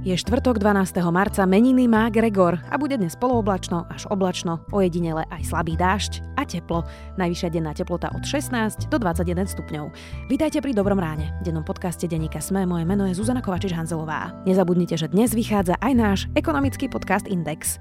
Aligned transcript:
Je 0.00 0.16
štvrtok 0.16 0.56
12. 0.56 0.96
marca, 1.12 1.44
meniny 1.44 1.84
má 1.84 2.08
Gregor 2.08 2.56
a 2.72 2.80
bude 2.80 2.96
dnes 2.96 3.12
polooblačno 3.20 3.84
až 3.92 4.08
oblačno, 4.08 4.64
ojedinele 4.72 5.28
aj 5.28 5.52
slabý 5.52 5.76
dážď 5.76 6.24
a 6.40 6.48
teplo. 6.48 6.88
Najvyššia 7.20 7.52
denná 7.52 7.76
teplota 7.76 8.08
od 8.16 8.24
16 8.24 8.88
do 8.88 8.96
21 8.96 9.44
stupňov. 9.44 9.92
Vítajte 10.32 10.64
pri 10.64 10.72
Dobrom 10.72 10.96
ráne. 10.96 11.36
Dennom 11.44 11.68
podcaste 11.68 12.08
Deníka 12.08 12.40
Sme 12.40 12.64
moje 12.64 12.88
meno 12.88 13.04
je 13.04 13.12
Zuzana 13.12 13.44
Kovačič-Hanzelová. 13.44 14.40
Nezabudnite, 14.48 14.96
že 14.96 15.12
dnes 15.12 15.36
vychádza 15.36 15.76
aj 15.84 15.92
náš 15.92 16.18
ekonomický 16.32 16.88
podcast 16.88 17.28
Index. 17.28 17.76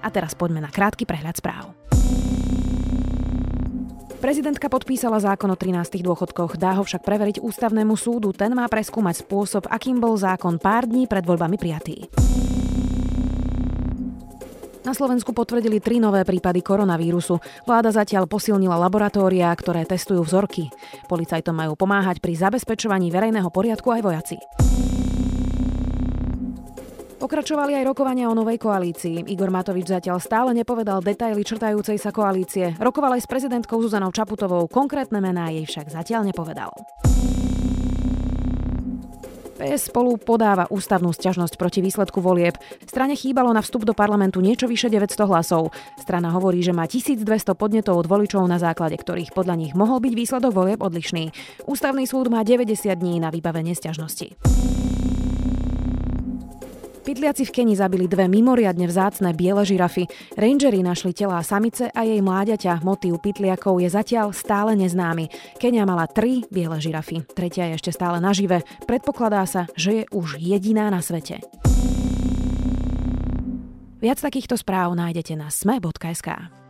A 0.00 0.08
teraz 0.08 0.32
poďme 0.32 0.64
na 0.64 0.72
krátky 0.72 1.04
prehľad 1.04 1.36
správ. 1.36 1.76
Prezidentka 4.26 4.66
podpísala 4.66 5.22
zákon 5.22 5.46
o 5.46 5.54
13 5.54 6.02
dôchodkoch, 6.02 6.58
dá 6.58 6.74
ho 6.74 6.82
však 6.82 7.06
preveriť 7.06 7.38
ústavnému 7.46 7.94
súdu. 7.94 8.34
Ten 8.34 8.58
má 8.58 8.66
preskúmať 8.66 9.22
spôsob, 9.22 9.70
akým 9.70 10.02
bol 10.02 10.18
zákon 10.18 10.58
pár 10.58 10.82
dní 10.90 11.06
pred 11.06 11.22
voľbami 11.22 11.54
prijatý. 11.54 12.10
Na 14.82 14.90
Slovensku 14.98 15.30
potvrdili 15.30 15.78
tri 15.78 16.02
nové 16.02 16.26
prípady 16.26 16.58
koronavírusu. 16.58 17.38
Vláda 17.70 17.94
zatiaľ 17.94 18.26
posilnila 18.26 18.74
laboratória, 18.74 19.46
ktoré 19.54 19.86
testujú 19.86 20.26
vzorky. 20.26 20.74
Policajtom 21.06 21.54
majú 21.54 21.78
pomáhať 21.78 22.18
pri 22.18 22.34
zabezpečovaní 22.34 23.14
verejného 23.14 23.46
poriadku 23.54 23.94
aj 23.94 24.00
vojaci. 24.02 24.42
Pokračovali 27.16 27.72
aj 27.80 27.84
rokovania 27.88 28.28
o 28.28 28.36
novej 28.36 28.60
koalícii. 28.60 29.24
Igor 29.32 29.48
Matovič 29.48 29.88
zatiaľ 29.88 30.20
stále 30.20 30.52
nepovedal 30.52 31.00
detaily 31.00 31.40
črtajúcej 31.40 31.96
sa 31.96 32.12
koalície. 32.12 32.76
Rokoval 32.76 33.16
aj 33.16 33.24
s 33.24 33.30
prezidentkou 33.30 33.80
Zuzanou 33.80 34.12
Čaputovou, 34.12 34.68
konkrétne 34.68 35.24
mená 35.24 35.48
jej 35.48 35.64
však 35.64 35.88
zatiaľ 35.88 36.28
nepovedal. 36.28 36.76
PS 39.56 39.88
spolu 39.88 40.20
podáva 40.20 40.68
ústavnú 40.68 41.16
sťažnosť 41.16 41.56
proti 41.56 41.80
výsledku 41.80 42.20
volieb. 42.20 42.60
Strane 42.84 43.16
chýbalo 43.16 43.56
na 43.56 43.64
vstup 43.64 43.88
do 43.88 43.96
parlamentu 43.96 44.44
niečo 44.44 44.68
vyše 44.68 44.92
900 44.92 45.16
hlasov. 45.24 45.72
Strana 45.96 46.28
hovorí, 46.36 46.60
že 46.60 46.76
má 46.76 46.84
1200 46.84 47.24
podnetov 47.56 47.96
od 47.96 48.06
voličov, 48.06 48.44
na 48.44 48.60
základe 48.60 49.00
ktorých 49.00 49.32
podľa 49.32 49.56
nich 49.56 49.72
mohol 49.72 50.04
byť 50.04 50.12
výsledok 50.12 50.52
volieb 50.52 50.84
odlišný. 50.84 51.32
Ústavný 51.64 52.04
súd 52.04 52.28
má 52.28 52.44
90 52.44 52.92
dní 52.92 53.16
na 53.16 53.32
vybavenie 53.32 53.72
sťažnosti. 53.72 54.36
Pytliaci 57.06 57.46
v 57.46 57.54
Keni 57.54 57.78
zabili 57.78 58.10
dve 58.10 58.26
mimoriadne 58.26 58.82
vzácne 58.90 59.30
biele 59.30 59.62
žirafy. 59.62 60.10
Rangeri 60.34 60.82
našli 60.82 61.14
telá 61.14 61.38
samice 61.46 61.86
a 61.86 62.02
jej 62.02 62.18
mláďaťa. 62.18 62.82
Motív 62.82 63.22
pytliakov 63.22 63.78
je 63.78 63.86
zatiaľ 63.86 64.34
stále 64.34 64.74
neznámy. 64.74 65.30
Kenia 65.62 65.86
mala 65.86 66.10
tri 66.10 66.42
biele 66.50 66.82
žirafy. 66.82 67.22
Tretia 67.30 67.70
je 67.70 67.78
ešte 67.78 67.94
stále 67.94 68.18
nažive. 68.18 68.66
Predpokladá 68.90 69.46
sa, 69.46 69.70
že 69.78 70.02
je 70.02 70.04
už 70.10 70.42
jediná 70.42 70.90
na 70.90 70.98
svete. 70.98 71.46
Viac 74.02 74.18
takýchto 74.18 74.58
správ 74.58 74.90
nájdete 74.98 75.38
na 75.38 75.46
sme.sk. 75.46 76.65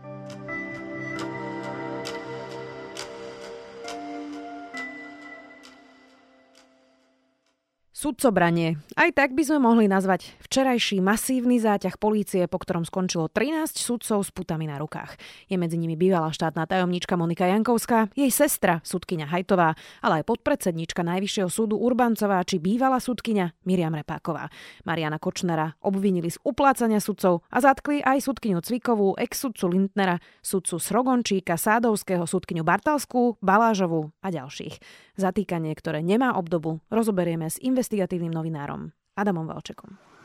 Sudcobranie. 7.97 8.77
Aj 8.93 9.09
tak 9.09 9.33
by 9.33 9.41
sme 9.41 9.65
mohli 9.65 9.89
nazvať 9.89 10.37
včerajší 10.45 11.01
masívny 11.01 11.57
záťah 11.57 11.97
polície, 11.97 12.45
po 12.45 12.61
ktorom 12.61 12.85
skončilo 12.85 13.33
13 13.33 13.73
sudcov 13.73 14.21
s 14.21 14.29
putami 14.37 14.69
na 14.69 14.77
rukách. 14.77 15.17
Je 15.49 15.57
medzi 15.57 15.81
nimi 15.81 15.97
bývalá 15.97 16.29
štátna 16.29 16.69
tajomnička 16.69 17.17
Monika 17.17 17.49
Jankovská, 17.49 18.13
jej 18.13 18.29
sestra, 18.29 18.85
sudkyňa 18.85 19.33
Hajtová, 19.33 19.81
ale 20.05 20.21
aj 20.21 20.29
podpredsednička 20.29 21.01
Najvyššieho 21.09 21.49
súdu 21.49 21.81
Urbancová 21.81 22.45
či 22.45 22.61
bývalá 22.61 23.01
sudkyňa 23.01 23.65
Miriam 23.65 23.97
Repáková. 23.97 24.53
Mariana 24.85 25.17
Kočnera 25.17 25.81
obvinili 25.81 26.29
z 26.29 26.37
uplácania 26.45 27.01
sudcov 27.01 27.49
a 27.49 27.65
zatkli 27.65 28.05
aj 28.05 28.29
sudkyňu 28.29 28.61
Cvikovú, 28.61 29.17
ex-sudcu 29.17 29.73
Lindnera, 29.73 30.21
sudcu 30.45 30.77
Srogončíka, 30.77 31.57
Sádovského, 31.57 32.29
sudkyňu 32.29 32.61
Bartalskú, 32.61 33.41
Balážovú 33.41 34.13
a 34.21 34.29
ďalších. 34.29 35.06
Zatýkanie, 35.17 35.73
ktoré 35.73 36.05
nemá 36.05 36.37
obdobu, 36.37 36.85
rozoberieme 36.93 37.49
s 37.49 37.57
investigatívnym 37.65 38.37
novinárom 38.37 38.93
Adamom 39.17 39.49
Valčekom. 39.49 40.16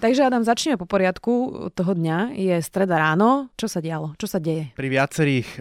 Takže 0.00 0.32
Adam, 0.32 0.40
začneme 0.40 0.80
po 0.80 0.88
poriadku 0.88 1.68
toho 1.76 1.92
dňa. 1.92 2.32
Je 2.32 2.56
streda 2.64 2.96
ráno. 2.96 3.52
Čo 3.60 3.68
sa 3.68 3.84
dialo? 3.84 4.16
Čo 4.16 4.32
sa 4.32 4.40
deje? 4.40 4.72
Pri 4.72 4.88
viacerých 4.88 5.48
e, 5.52 5.58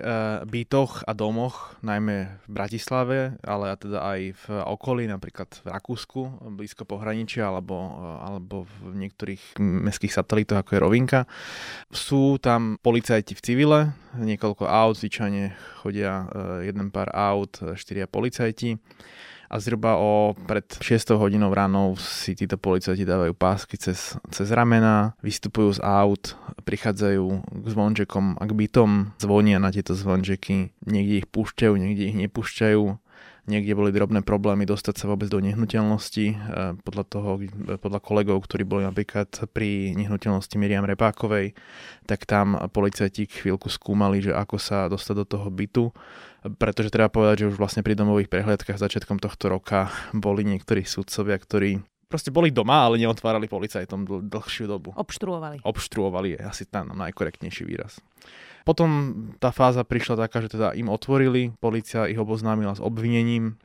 bytoch 0.48 1.04
a 1.04 1.12
domoch, 1.12 1.76
najmä 1.84 2.40
v 2.48 2.48
Bratislave, 2.48 3.36
ale 3.44 3.76
teda 3.76 4.00
aj 4.00 4.20
v 4.40 4.46
okolí, 4.64 5.12
napríklad 5.12 5.60
v 5.60 5.68
Rakúsku, 5.68 6.56
blízko 6.56 6.88
pohraničia, 6.88 7.52
alebo, 7.52 7.76
e, 7.76 7.92
alebo 8.32 8.64
v 8.80 8.96
niektorých 9.04 9.60
mestských 9.60 10.16
satelitoch, 10.16 10.64
ako 10.64 10.72
je 10.72 10.84
Rovinka, 10.88 11.20
sú 11.92 12.40
tam 12.40 12.80
policajti 12.80 13.36
v 13.36 13.44
civile, 13.44 13.80
niekoľko 14.16 14.72
aut, 14.72 15.04
zvyčajne 15.04 15.52
chodia 15.84 16.32
e, 16.32 16.72
jeden 16.72 16.96
pár 16.96 17.12
aut, 17.12 17.60
štyria 17.76 18.08
policajti 18.08 18.80
a 19.50 19.56
zhruba 19.58 19.98
o 19.98 20.38
pred 20.46 20.64
6 20.78 21.18
hodinou 21.18 21.50
ráno 21.50 21.98
si 21.98 22.38
títo 22.38 22.62
policajti 22.62 23.02
dávajú 23.02 23.34
pásky 23.34 23.82
cez, 23.82 24.14
cez 24.30 24.48
ramena, 24.54 25.18
vystupujú 25.26 25.74
z 25.74 25.80
aut, 25.82 26.38
prichádzajú 26.62 27.26
k 27.50 27.66
zvončekom 27.66 28.38
a 28.38 28.44
k 28.46 28.54
bytom, 28.54 29.18
zvonia 29.18 29.58
na 29.58 29.74
tieto 29.74 29.98
zvončeky, 29.98 30.70
niekde 30.86 31.26
ich 31.26 31.28
púšťajú, 31.28 31.74
niekde 31.74 32.14
ich 32.14 32.18
nepúšťajú, 32.22 32.82
niekde 33.50 33.74
boli 33.74 33.90
drobné 33.90 34.22
problémy 34.22 34.70
dostať 34.70 34.96
sa 35.02 35.06
vôbec 35.10 35.26
do 35.28 35.42
nehnuteľnosti. 35.42 36.26
E, 36.30 36.36
podľa 36.86 37.04
toho, 37.10 37.30
podľa 37.82 38.00
kolegov, 38.00 38.46
ktorí 38.46 38.64
boli 38.64 38.86
napríklad 38.86 39.50
pri 39.50 39.98
nehnuteľnosti 39.98 40.54
Miriam 40.62 40.86
Repákovej, 40.86 41.58
tak 42.06 42.30
tam 42.30 42.54
policajti 42.70 43.26
chvíľku 43.26 43.74
skúmali, 43.74 44.22
že 44.22 44.38
ako 44.38 44.62
sa 44.62 44.86
dostať 44.86 45.16
do 45.18 45.26
toho 45.26 45.48
bytu 45.50 45.90
pretože 46.40 46.88
treba 46.88 47.12
povedať, 47.12 47.44
že 47.44 47.50
už 47.52 47.60
vlastne 47.60 47.84
pri 47.84 48.00
domových 48.00 48.32
prehliadkach 48.32 48.80
začiatkom 48.80 49.20
tohto 49.20 49.52
roka 49.52 49.92
boli 50.16 50.48
niektorí 50.48 50.88
sudcovia, 50.88 51.36
ktorí 51.36 51.84
proste 52.08 52.31
boli 52.31 52.50
doma, 52.50 52.88
ale 52.88 52.98
neotvárali 52.98 53.52
policajtom 53.52 54.08
dl- 54.08 54.24
dlhšiu 54.26 54.66
dobu. 54.66 54.96
Obštruovali. 54.96 55.62
Obštruovali 55.62 56.30
je 56.36 56.42
asi 56.42 56.64
tam 56.66 56.96
najkorektnejší 56.96 57.64
výraz. 57.68 58.00
Potom 58.69 59.34
tá 59.41 59.50
fáza 59.50 59.81
prišla 59.81 60.30
taká, 60.30 60.46
že 60.46 60.53
teda 60.53 60.78
im 60.78 60.94
otvorili, 60.94 61.57
policia 61.57 62.06
ich 62.06 62.22
oboznámila 62.22 62.78
s 62.78 62.81
obvinením, 62.85 63.57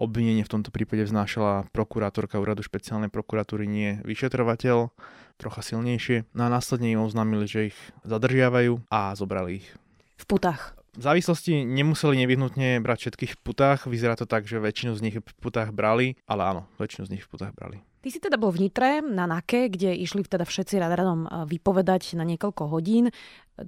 obvinenie 0.00 0.40
v 0.40 0.52
tomto 0.56 0.72
prípade 0.72 1.04
vznášala 1.04 1.68
prokurátorka 1.68 2.40
úradu 2.40 2.64
špeciálnej 2.64 3.12
prokuratúry, 3.12 3.68
nie 3.68 4.00
vyšetrovateľ, 4.08 4.88
trocha 5.36 5.60
silnejšie. 5.60 6.32
No 6.32 6.48
a 6.48 6.48
následne 6.48 6.88
im 6.96 7.04
oznámili, 7.04 7.44
že 7.44 7.76
ich 7.76 7.78
zadržiavajú 8.08 8.88
a 8.88 9.12
zobrali 9.12 9.60
ich. 9.60 9.68
V 10.16 10.24
putách 10.24 10.80
v 10.96 11.02
závislosti 11.04 11.68
nemuseli 11.68 12.16
nevyhnutne 12.24 12.80
brať 12.80 12.98
všetkých 13.04 13.36
v 13.36 13.40
putách. 13.44 13.84
Vyzerá 13.84 14.16
to 14.16 14.24
tak, 14.24 14.48
že 14.48 14.64
väčšinu 14.64 14.96
z 14.96 15.04
nich 15.04 15.16
v 15.20 15.34
putách 15.44 15.76
brali, 15.76 16.16
ale 16.24 16.42
áno, 16.56 16.62
väčšinu 16.80 17.04
z 17.04 17.12
nich 17.14 17.22
v 17.22 17.30
putách 17.36 17.52
brali. 17.52 17.84
Ty 17.98 18.08
si 18.14 18.22
teda 18.22 18.38
bol 18.38 18.54
v 18.54 18.68
Nitre 18.68 19.02
na 19.02 19.26
NAKE, 19.26 19.74
kde 19.74 19.90
išli 19.98 20.22
teda 20.22 20.46
všetci 20.46 20.78
radom 20.78 21.26
e, 21.26 21.28
vypovedať 21.50 22.14
na 22.14 22.22
niekoľko 22.22 22.70
hodín. 22.70 23.10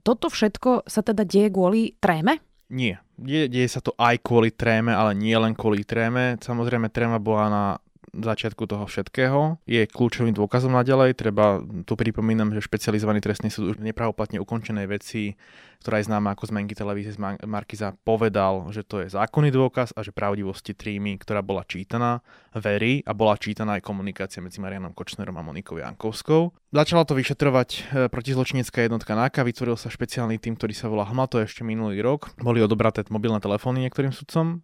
Toto 0.06 0.30
všetko 0.30 0.86
sa 0.86 1.02
teda 1.02 1.26
deje 1.26 1.50
kvôli 1.50 1.98
tréme? 1.98 2.38
Nie. 2.70 3.02
Die, 3.18 3.50
deje 3.50 3.66
sa 3.66 3.82
to 3.82 3.90
aj 3.98 4.22
kvôli 4.22 4.54
tréme, 4.54 4.94
ale 4.94 5.18
nie 5.18 5.34
len 5.34 5.58
kvôli 5.58 5.82
tréme. 5.82 6.38
Samozrejme, 6.38 6.86
tréma 6.94 7.18
bola 7.18 7.46
na 7.50 7.64
začiatku 8.12 8.66
toho 8.66 8.84
všetkého. 8.86 9.62
Je 9.66 9.86
kľúčovým 9.86 10.34
dôkazom 10.34 10.74
naďalej. 10.74 11.14
Treba, 11.18 11.62
tu 11.86 11.94
pripomínam, 11.94 12.50
že 12.50 12.64
špecializovaný 12.64 13.22
trestný 13.22 13.48
súd 13.48 13.74
už 13.74 13.76
nepravoplatne 13.78 14.42
ukončenej 14.42 14.86
veci, 14.90 15.38
ktorá 15.80 15.96
je 15.96 16.12
známa 16.12 16.36
ako 16.36 16.52
zmenky 16.52 16.76
televízie 16.76 17.16
z 17.16 17.20
Markiza, 17.48 17.96
povedal, 18.04 18.68
že 18.68 18.84
to 18.84 19.00
je 19.00 19.08
zákonný 19.08 19.48
dôkaz 19.48 19.96
a 19.96 20.04
že 20.04 20.12
pravdivosti 20.12 20.76
trímy, 20.76 21.16
ktorá 21.16 21.40
bola 21.40 21.64
čítaná, 21.64 22.20
verí 22.52 23.00
a 23.08 23.16
bola 23.16 23.40
čítaná 23.40 23.80
aj 23.80 23.86
komunikácia 23.88 24.44
medzi 24.44 24.60
Marianom 24.60 24.92
Kočnerom 24.92 25.40
a 25.40 25.42
Monikou 25.42 25.80
Jankovskou. 25.80 26.52
Začala 26.68 27.08
to 27.08 27.16
vyšetrovať 27.16 27.68
e, 27.72 27.80
protizločinecká 28.12 28.84
jednotka 28.84 29.16
NAKA, 29.16 29.40
vytvoril 29.40 29.80
sa 29.80 29.88
špeciálny 29.88 30.36
tým, 30.36 30.60
ktorý 30.60 30.76
sa 30.76 30.92
volá 30.92 31.08
HMA, 31.08 31.24
to 31.32 31.40
ešte 31.40 31.64
minulý 31.64 32.04
rok. 32.04 32.28
Boli 32.36 32.60
odobraté 32.60 33.00
mobilné 33.08 33.40
telefóny 33.40 33.88
niektorým 33.88 34.12
sudcom 34.12 34.60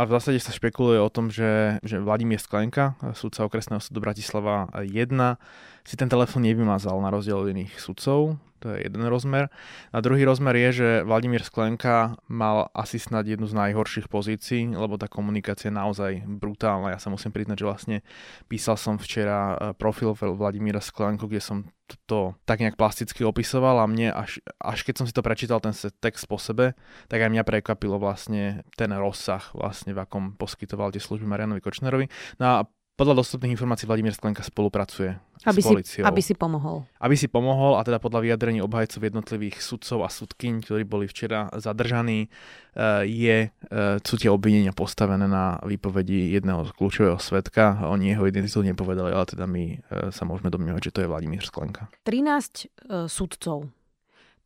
a 0.00 0.08
v 0.08 0.16
zásade 0.16 0.40
sa 0.40 0.56
špekuluje 0.56 0.96
o 0.96 1.12
tom, 1.12 1.28
že, 1.28 1.76
že 1.84 2.00
Vladimír 2.00 2.40
Sklenka, 2.40 2.96
sudca 3.12 3.44
okresného 3.44 3.84
súdu 3.84 4.00
Bratislava 4.00 4.72
1, 4.72 4.96
si 5.90 5.98
ten 5.98 6.06
telefón 6.06 6.46
nevymazal 6.46 6.94
na 7.02 7.10
rozdiel 7.10 7.42
od 7.42 7.50
iných 7.50 7.74
sudcov, 7.82 8.38
to 8.62 8.76
je 8.76 8.86
jeden 8.86 9.02
rozmer. 9.08 9.50
A 9.90 9.98
druhý 9.98 10.22
rozmer 10.22 10.54
je, 10.54 10.70
že 10.70 10.88
Vladimír 11.02 11.42
Sklenka 11.42 12.14
mal 12.30 12.68
asi 12.76 13.00
snad 13.02 13.26
jednu 13.26 13.48
z 13.50 13.58
najhorších 13.58 14.06
pozícií, 14.06 14.70
lebo 14.76 15.00
tá 15.00 15.08
komunikácia 15.10 15.72
je 15.72 15.80
naozaj 15.80 16.12
brutálna. 16.28 16.94
Ja 16.94 17.00
sa 17.02 17.10
musím 17.10 17.34
priznať, 17.34 17.56
že 17.58 17.66
vlastne 17.66 17.96
písal 18.46 18.76
som 18.78 19.02
včera 19.02 19.38
e, 19.40 19.74
profil 19.74 20.14
Vladimíra 20.14 20.78
Sklenku, 20.78 21.26
kde 21.26 21.42
som 21.42 21.66
to 22.06 22.38
tak 22.46 22.62
nejak 22.62 22.78
plasticky 22.78 23.26
opisoval 23.26 23.82
a 23.82 23.90
mne 23.90 24.14
až, 24.14 24.38
až 24.62 24.86
keď 24.86 24.94
som 25.02 25.06
si 25.10 25.16
to 25.16 25.26
prečítal 25.26 25.58
ten 25.58 25.74
text 25.74 26.30
po 26.30 26.38
sebe, 26.38 26.78
tak 27.10 27.18
aj 27.18 27.34
mňa 27.34 27.42
prekvapilo 27.42 27.98
vlastne 27.98 28.62
ten 28.78 28.94
rozsah 28.94 29.42
vlastne 29.58 29.90
v 29.90 29.98
akom 29.98 30.38
poskytoval 30.38 30.94
tie 30.94 31.02
služby 31.02 31.26
Marianovi 31.26 31.58
Kočnerovi. 31.58 32.06
No 32.38 32.46
a 32.46 32.56
podľa 33.00 33.24
dostupných 33.24 33.56
informácií 33.56 33.88
Vladimír 33.88 34.12
Sklenka 34.12 34.44
spolupracuje 34.44 35.16
aby 35.48 35.64
s 35.64 35.72
policiou. 35.72 36.04
Si, 36.04 36.08
aby 36.12 36.20
si 36.20 36.36
pomohol. 36.36 36.84
Aby 37.00 37.16
si 37.16 37.24
pomohol 37.32 37.80
a 37.80 37.82
teda 37.82 37.96
podľa 37.96 38.28
vyjadrení 38.28 38.60
obhajcov 38.60 39.00
jednotlivých 39.00 39.64
sudcov 39.64 40.04
a 40.04 40.12
sudkyň, 40.12 40.68
ktorí 40.68 40.84
boli 40.84 41.08
včera 41.08 41.48
zadržaní, 41.56 42.28
eh, 42.28 43.08
je, 43.08 43.48
eh, 43.48 43.96
sú 44.04 44.14
tie 44.20 44.28
obvinenia 44.28 44.76
postavené 44.76 45.24
na 45.24 45.56
výpovedi 45.64 46.36
jedného 46.36 46.68
kľúčového 46.76 47.16
svetka. 47.16 47.88
Oni 47.88 48.12
jeho 48.12 48.28
identitu 48.28 48.60
nepovedali, 48.60 49.16
ale 49.16 49.24
teda 49.24 49.48
my 49.48 49.64
eh, 49.64 50.12
sa 50.12 50.28
môžeme 50.28 50.52
domnievať, 50.52 50.92
že 50.92 51.00
to 51.00 51.00
je 51.00 51.08
Vladimír 51.08 51.40
Sklenka. 51.40 51.88
13 52.04 52.68
sudcov 53.08 53.72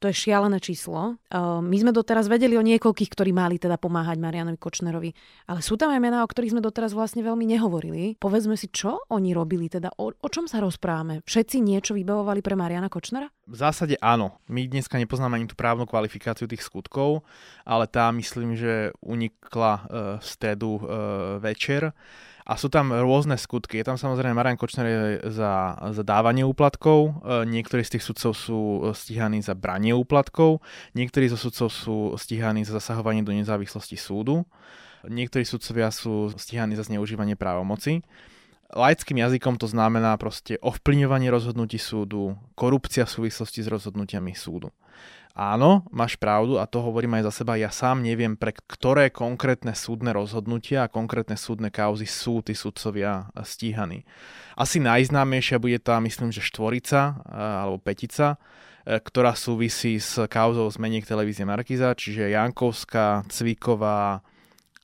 to 0.04 0.12
je 0.12 0.28
šialené 0.28 0.60
číslo. 0.60 1.16
My 1.64 1.76
sme 1.80 1.88
doteraz 1.88 2.28
vedeli 2.28 2.60
o 2.60 2.66
niekoľkých, 2.66 3.08
ktorí 3.08 3.32
mali 3.32 3.56
teda 3.56 3.80
pomáhať 3.80 4.20
Marianovi 4.20 4.60
Kočnerovi, 4.60 5.16
ale 5.48 5.64
sú 5.64 5.80
tam 5.80 5.88
aj 5.88 6.00
mená, 6.04 6.20
o 6.20 6.28
ktorých 6.28 6.52
sme 6.52 6.60
doteraz 6.60 6.92
vlastne 6.92 7.24
veľmi 7.24 7.48
nehovorili. 7.48 8.20
Povedzme 8.20 8.52
si, 8.60 8.68
čo 8.68 9.00
oni 9.08 9.32
robili, 9.32 9.72
teda 9.72 9.96
o, 9.96 10.12
o 10.12 10.28
čom 10.28 10.44
sa 10.44 10.60
rozprávame? 10.60 11.24
Všetci 11.24 11.64
niečo 11.64 11.96
vybavovali 11.96 12.44
pre 12.44 12.52
Mariana 12.52 12.92
Kočnera? 12.92 13.32
V 13.48 13.56
zásade 13.56 13.96
áno. 14.04 14.36
My 14.52 14.68
dneska 14.68 15.00
nepoznáme 15.00 15.40
ani 15.40 15.48
tú 15.48 15.56
právnu 15.56 15.88
kvalifikáciu 15.88 16.44
tých 16.44 16.60
skutkov, 16.60 17.24
ale 17.64 17.88
tá 17.88 18.12
myslím, 18.12 18.60
že 18.60 18.92
unikla 19.00 19.72
uh, 19.72 19.84
v 20.20 20.24
stredu 20.28 20.84
uh, 20.84 21.40
večer. 21.40 21.96
A 22.44 22.60
sú 22.60 22.68
tam 22.68 22.92
rôzne 22.92 23.40
skutky. 23.40 23.80
Je 23.80 23.88
tam 23.88 23.96
samozrejme 23.96 24.36
Marian 24.36 24.60
Kočner 24.60 25.16
za, 25.32 25.80
za 25.80 26.02
dávanie 26.04 26.44
úplatkov, 26.44 27.24
e, 27.24 27.48
niektorí 27.48 27.80
z 27.80 27.96
tých 27.96 28.04
sudcov 28.04 28.36
sú 28.36 28.60
stíhaní 28.92 29.40
za 29.40 29.56
branie 29.56 29.96
úplatkov, 29.96 30.60
niektorí 30.92 31.32
zo 31.32 31.40
sudcov 31.40 31.72
sú 31.72 31.96
stíhaní 32.20 32.68
za 32.68 32.76
zasahovanie 32.76 33.24
do 33.24 33.32
nezávislosti 33.32 33.96
súdu, 33.96 34.44
niektorí 35.08 35.48
sudcovia 35.48 35.88
sú 35.88 36.36
stíhaní 36.36 36.76
za 36.76 36.84
zneužívanie 36.84 37.32
právomoci. 37.32 38.04
Laickým 38.72 39.20
jazykom 39.20 39.60
to 39.60 39.68
znamená 39.68 40.16
proste 40.16 40.56
ovplyvňovanie 40.64 41.28
rozhodnutí 41.28 41.76
súdu, 41.76 42.38
korupcia 42.56 43.04
v 43.04 43.14
súvislosti 43.20 43.60
s 43.60 43.68
rozhodnutiami 43.68 44.32
súdu. 44.32 44.72
Áno, 45.34 45.82
máš 45.90 46.14
pravdu 46.14 46.62
a 46.62 46.64
to 46.70 46.78
hovorím 46.78 47.18
aj 47.18 47.26
za 47.26 47.42
seba. 47.42 47.58
Ja 47.58 47.66
sám 47.66 48.06
neviem, 48.06 48.38
pre 48.38 48.54
ktoré 48.54 49.10
konkrétne 49.10 49.74
súdne 49.74 50.14
rozhodnutia 50.14 50.86
a 50.86 50.92
konkrétne 50.92 51.34
súdne 51.34 51.74
kauzy 51.74 52.06
sú 52.06 52.38
tí 52.38 52.54
sudcovia 52.54 53.34
stíhaní. 53.42 54.06
Asi 54.54 54.78
najznámejšia 54.78 55.58
bude 55.58 55.82
tá, 55.82 55.98
myslím, 55.98 56.30
že 56.30 56.38
štvorica 56.38 57.18
alebo 57.26 57.82
petica, 57.82 58.38
e, 58.86 59.02
ktorá 59.02 59.34
súvisí 59.34 59.98
s 59.98 60.22
kauzou 60.30 60.70
zmeniek 60.70 61.02
televízie 61.02 61.42
Markiza, 61.42 61.98
čiže 61.98 62.30
Jankovská, 62.30 63.26
Cviková, 63.26 64.22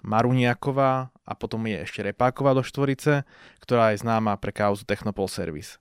Maruniaková 0.00 1.12
a 1.24 1.32
potom 1.36 1.62
je 1.68 1.84
ešte 1.84 2.00
Repáková 2.00 2.56
do 2.56 2.64
štvorice, 2.64 3.28
ktorá 3.60 3.92
je 3.92 4.02
známa 4.02 4.36
pre 4.40 4.50
kauzu 4.50 4.88
Technopol 4.88 5.28
Service. 5.28 5.80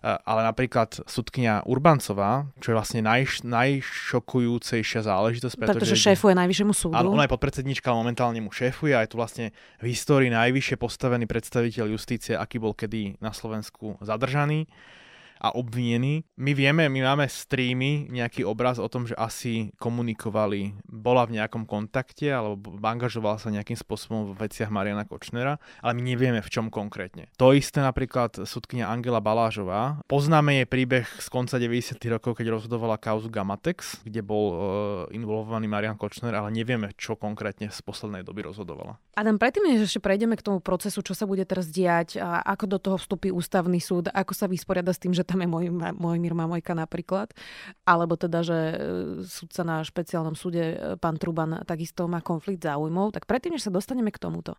Eh, 0.00 0.16
ale 0.24 0.40
napríklad 0.48 1.04
sudkňa 1.04 1.68
Urbancová, 1.68 2.48
čo 2.64 2.72
je 2.72 2.76
vlastne 2.80 3.00
naj, 3.04 3.44
najšokujúcejšia 3.44 5.04
záležitosť. 5.04 5.60
Pretože, 5.60 5.76
pretože 5.76 5.96
šéfuje 6.00 6.32
najvyššiemu 6.40 6.72
súdu. 6.72 6.96
Áno, 6.96 7.12
ona 7.12 7.28
je 7.28 7.32
podpredsednička, 7.36 7.92
momentálne 7.92 8.40
mu 8.40 8.48
šéfuje 8.48 8.96
a 8.96 9.04
je 9.04 9.12
tu 9.12 9.20
vlastne 9.20 9.52
v 9.76 9.92
histórii 9.92 10.32
najvyššie 10.32 10.80
postavený 10.80 11.28
predstaviteľ 11.28 11.92
justície, 11.92 12.32
aký 12.32 12.56
bol 12.56 12.72
kedy 12.72 13.20
na 13.20 13.36
Slovensku 13.36 14.00
zadržaný 14.00 14.72
a 15.40 15.56
obvinený. 15.56 16.22
My 16.36 16.52
vieme, 16.52 16.86
my 16.92 17.00
máme 17.00 17.26
streamy, 17.26 18.12
nejaký 18.12 18.44
obraz 18.44 18.76
o 18.76 18.86
tom, 18.86 19.08
že 19.08 19.16
asi 19.16 19.72
komunikovali, 19.80 20.76
bola 20.84 21.24
v 21.24 21.40
nejakom 21.40 21.64
kontakte 21.64 22.28
alebo 22.28 22.76
angažovala 22.84 23.40
sa 23.40 23.48
nejakým 23.48 23.80
spôsobom 23.80 24.36
v 24.36 24.46
veciach 24.46 24.68
Mariana 24.68 25.08
Kočnera, 25.08 25.56
ale 25.80 25.92
my 25.96 26.02
nevieme 26.04 26.44
v 26.44 26.52
čom 26.52 26.68
konkrétne. 26.68 27.32
To 27.40 27.56
isté 27.56 27.80
napríklad 27.80 28.44
sudkynia 28.44 28.92
Angela 28.92 29.24
Balážová. 29.24 30.04
Poznáme 30.04 30.60
jej 30.60 30.68
príbeh 30.68 31.08
z 31.08 31.26
konca 31.32 31.56
90. 31.56 31.96
rokov, 32.12 32.36
keď 32.36 32.60
rozhodovala 32.60 33.00
kauzu 33.00 33.32
Gamatex, 33.32 34.04
kde 34.04 34.20
bol 34.20 34.44
uh, 34.52 34.58
involvovaný 35.14 35.70
Marian 35.70 35.96
Kočner, 35.96 36.36
ale 36.36 36.52
nevieme, 36.52 36.92
čo 37.00 37.16
konkrétne 37.16 37.72
z 37.72 37.80
poslednej 37.80 38.26
doby 38.26 38.44
rozhodovala. 38.44 39.00
Adam, 39.16 39.40
predtým, 39.40 39.64
než 39.64 39.88
ešte 39.88 40.02
prejdeme 40.02 40.36
k 40.36 40.44
tomu 40.44 40.58
procesu, 40.60 41.00
čo 41.00 41.16
sa 41.16 41.24
bude 41.24 41.46
teraz 41.46 41.70
diať, 41.70 42.18
a 42.18 42.42
ako 42.42 42.64
do 42.66 42.78
toho 42.78 42.96
vstupí 42.98 43.28
ústavný 43.30 43.78
súd, 43.78 44.10
ako 44.10 44.32
sa 44.34 44.50
vysporiada 44.50 44.90
s 44.90 45.00
tým, 45.00 45.14
že 45.14 45.22
tam 45.30 45.46
je 45.46 45.48
môj, 45.48 45.70
môj 45.94 46.18
Mír 46.18 46.34
Mamojka 46.34 46.74
napríklad, 46.74 47.30
alebo 47.86 48.18
teda, 48.18 48.42
že 48.42 48.58
e, 48.58 48.74
sudca 49.22 49.62
na 49.62 49.86
špeciálnom 49.86 50.34
súde, 50.34 50.74
e, 50.74 50.76
pán 50.98 51.14
Truban, 51.22 51.62
takisto 51.62 52.10
má 52.10 52.18
konflikt 52.18 52.66
záujmov, 52.66 53.14
tak 53.14 53.30
predtým, 53.30 53.54
než 53.54 53.70
sa 53.70 53.72
dostaneme 53.72 54.10
k 54.10 54.18
tomuto, 54.18 54.58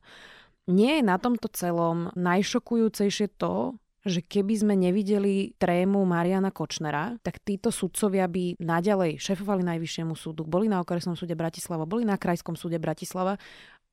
nie 0.72 1.02
je 1.02 1.04
na 1.04 1.20
tomto 1.20 1.52
celom 1.52 2.08
najšokujúcejšie 2.16 3.36
to, 3.36 3.76
že 4.02 4.26
keby 4.26 4.54
sme 4.58 4.74
nevideli 4.74 5.54
trému 5.62 6.02
Mariana 6.10 6.50
Kočnera, 6.50 7.22
tak 7.22 7.38
títo 7.46 7.70
sudcovia 7.70 8.26
by 8.26 8.58
naďalej 8.58 9.22
šefovali 9.22 9.62
Najvyššiemu 9.62 10.18
súdu, 10.18 10.42
boli 10.42 10.66
na 10.66 10.82
okresnom 10.82 11.14
súde 11.14 11.38
Bratislava, 11.38 11.86
boli 11.86 12.02
na 12.02 12.18
Krajskom 12.18 12.58
súde 12.58 12.82
Bratislava 12.82 13.38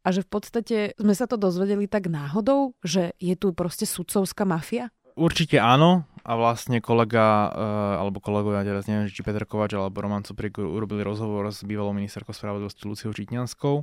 a 0.00 0.08
že 0.08 0.24
v 0.24 0.28
podstate 0.32 0.76
sme 0.96 1.12
sa 1.12 1.28
to 1.28 1.36
dozvedeli 1.36 1.84
tak 1.84 2.08
náhodou, 2.08 2.72
že 2.80 3.12
je 3.20 3.36
tu 3.36 3.52
proste 3.52 3.84
sudcovská 3.84 4.48
mafia? 4.48 4.88
Určite 5.18 5.60
áno 5.60 6.08
a 6.24 6.32
vlastne 6.38 6.78
kolega, 6.82 7.50
uh, 7.50 8.02
alebo 8.02 8.22
kolegovia, 8.22 8.66
teraz 8.66 8.86
neviem, 8.86 9.10
či 9.10 9.26
Petr 9.26 9.44
Kovač 9.44 9.74
alebo 9.74 9.98
Roman 10.00 10.22
Cuprik 10.22 10.58
urobili 10.58 11.02
rozhovor 11.02 11.50
s 11.50 11.62
bývalou 11.62 11.94
ministerkou 11.94 12.34
spravodlivosti 12.34 12.86
Luciou 12.86 13.12
Žitňanskou 13.14 13.82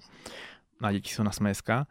na 0.80 0.92
deti 0.92 1.12
sú 1.12 1.24
na 1.24 1.32
smeska. 1.32 1.88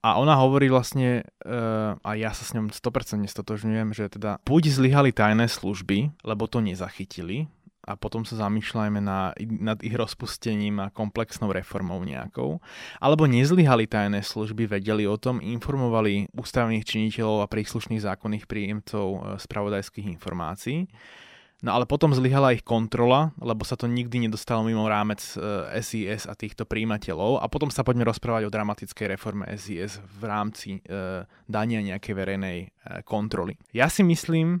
A 0.00 0.16
ona 0.16 0.40
hovorí 0.40 0.72
vlastne, 0.72 1.28
uh, 1.44 2.00
a 2.00 2.10
ja 2.16 2.32
sa 2.32 2.44
s 2.44 2.56
ňom 2.56 2.72
100% 2.72 3.28
stotožňujem, 3.28 3.92
že 3.92 4.08
teda 4.08 4.40
buď 4.48 4.62
zlyhali 4.72 5.12
tajné 5.12 5.44
služby, 5.44 6.24
lebo 6.24 6.48
to 6.48 6.64
nezachytili, 6.64 7.52
a 7.84 7.94
potom 7.94 8.24
sa 8.24 8.40
zamýšľajme 8.40 9.00
na, 9.00 9.36
nad 9.60 9.78
ich 9.84 9.92
rozpustením 9.92 10.80
a 10.80 10.92
komplexnou 10.92 11.52
reformou 11.52 12.00
nejakou. 12.02 12.58
Alebo 12.98 13.28
nezlyhali 13.28 13.84
tajné 13.84 14.24
služby, 14.24 14.66
vedeli 14.66 15.04
o 15.04 15.20
tom, 15.20 15.38
informovali 15.38 16.32
ústavných 16.32 16.84
činiteľov 16.84 17.44
a 17.44 17.50
príslušných 17.52 18.04
zákonných 18.04 18.48
príjemcov 18.48 19.06
e, 19.06 19.18
spravodajských 19.38 20.08
informácií. 20.08 20.88
No 21.64 21.72
ale 21.72 21.88
potom 21.88 22.12
zlyhala 22.12 22.52
ich 22.52 22.60
kontrola, 22.60 23.32
lebo 23.40 23.64
sa 23.64 23.72
to 23.72 23.88
nikdy 23.88 24.28
nedostalo 24.28 24.60
mimo 24.68 24.84
rámec 24.84 25.24
SIS 25.80 26.22
e, 26.24 26.28
a 26.28 26.36
týchto 26.36 26.68
príjimateľov. 26.68 27.40
A 27.40 27.48
potom 27.48 27.72
sa 27.72 27.80
poďme 27.80 28.04
rozprávať 28.04 28.44
o 28.44 28.52
dramatickej 28.52 29.16
reforme 29.16 29.48
SIS 29.56 29.96
v 29.96 30.22
rámci 30.28 30.84
e, 30.84 31.24
dania 31.48 31.80
nejakej 31.80 32.12
verejnej 32.12 32.58
e, 32.60 32.68
kontroly. 33.08 33.56
Ja 33.72 33.88
si 33.88 34.04
myslím, 34.04 34.60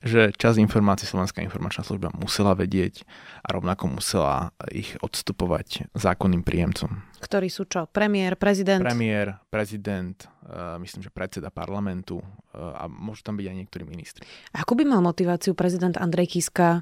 že 0.00 0.32
čas 0.36 0.56
informácií 0.56 1.04
Slovenská 1.04 1.44
informačná 1.44 1.84
služba 1.84 2.08
musela 2.16 2.56
vedieť 2.56 3.04
a 3.44 3.52
rovnako 3.52 4.00
musela 4.00 4.56
ich 4.72 4.96
odstupovať 5.04 5.92
zákonným 5.92 6.40
príjemcom. 6.40 7.04
Ktorí 7.20 7.52
sú 7.52 7.68
čo? 7.68 7.84
Premiér, 7.84 8.40
prezident? 8.40 8.80
Premiér, 8.80 9.36
prezident, 9.52 10.16
uh, 10.48 10.80
myslím, 10.80 11.04
že 11.04 11.12
predseda 11.12 11.52
parlamentu 11.52 12.24
uh, 12.24 12.80
a 12.80 12.88
môžu 12.88 13.20
tam 13.28 13.36
byť 13.36 13.46
aj 13.52 13.56
niektorí 13.60 13.84
ministri. 13.84 14.24
Ako 14.56 14.72
by 14.72 14.88
mal 14.88 15.04
motiváciu 15.04 15.52
prezident 15.52 16.00
Andrej 16.00 16.32
Kiska 16.32 16.80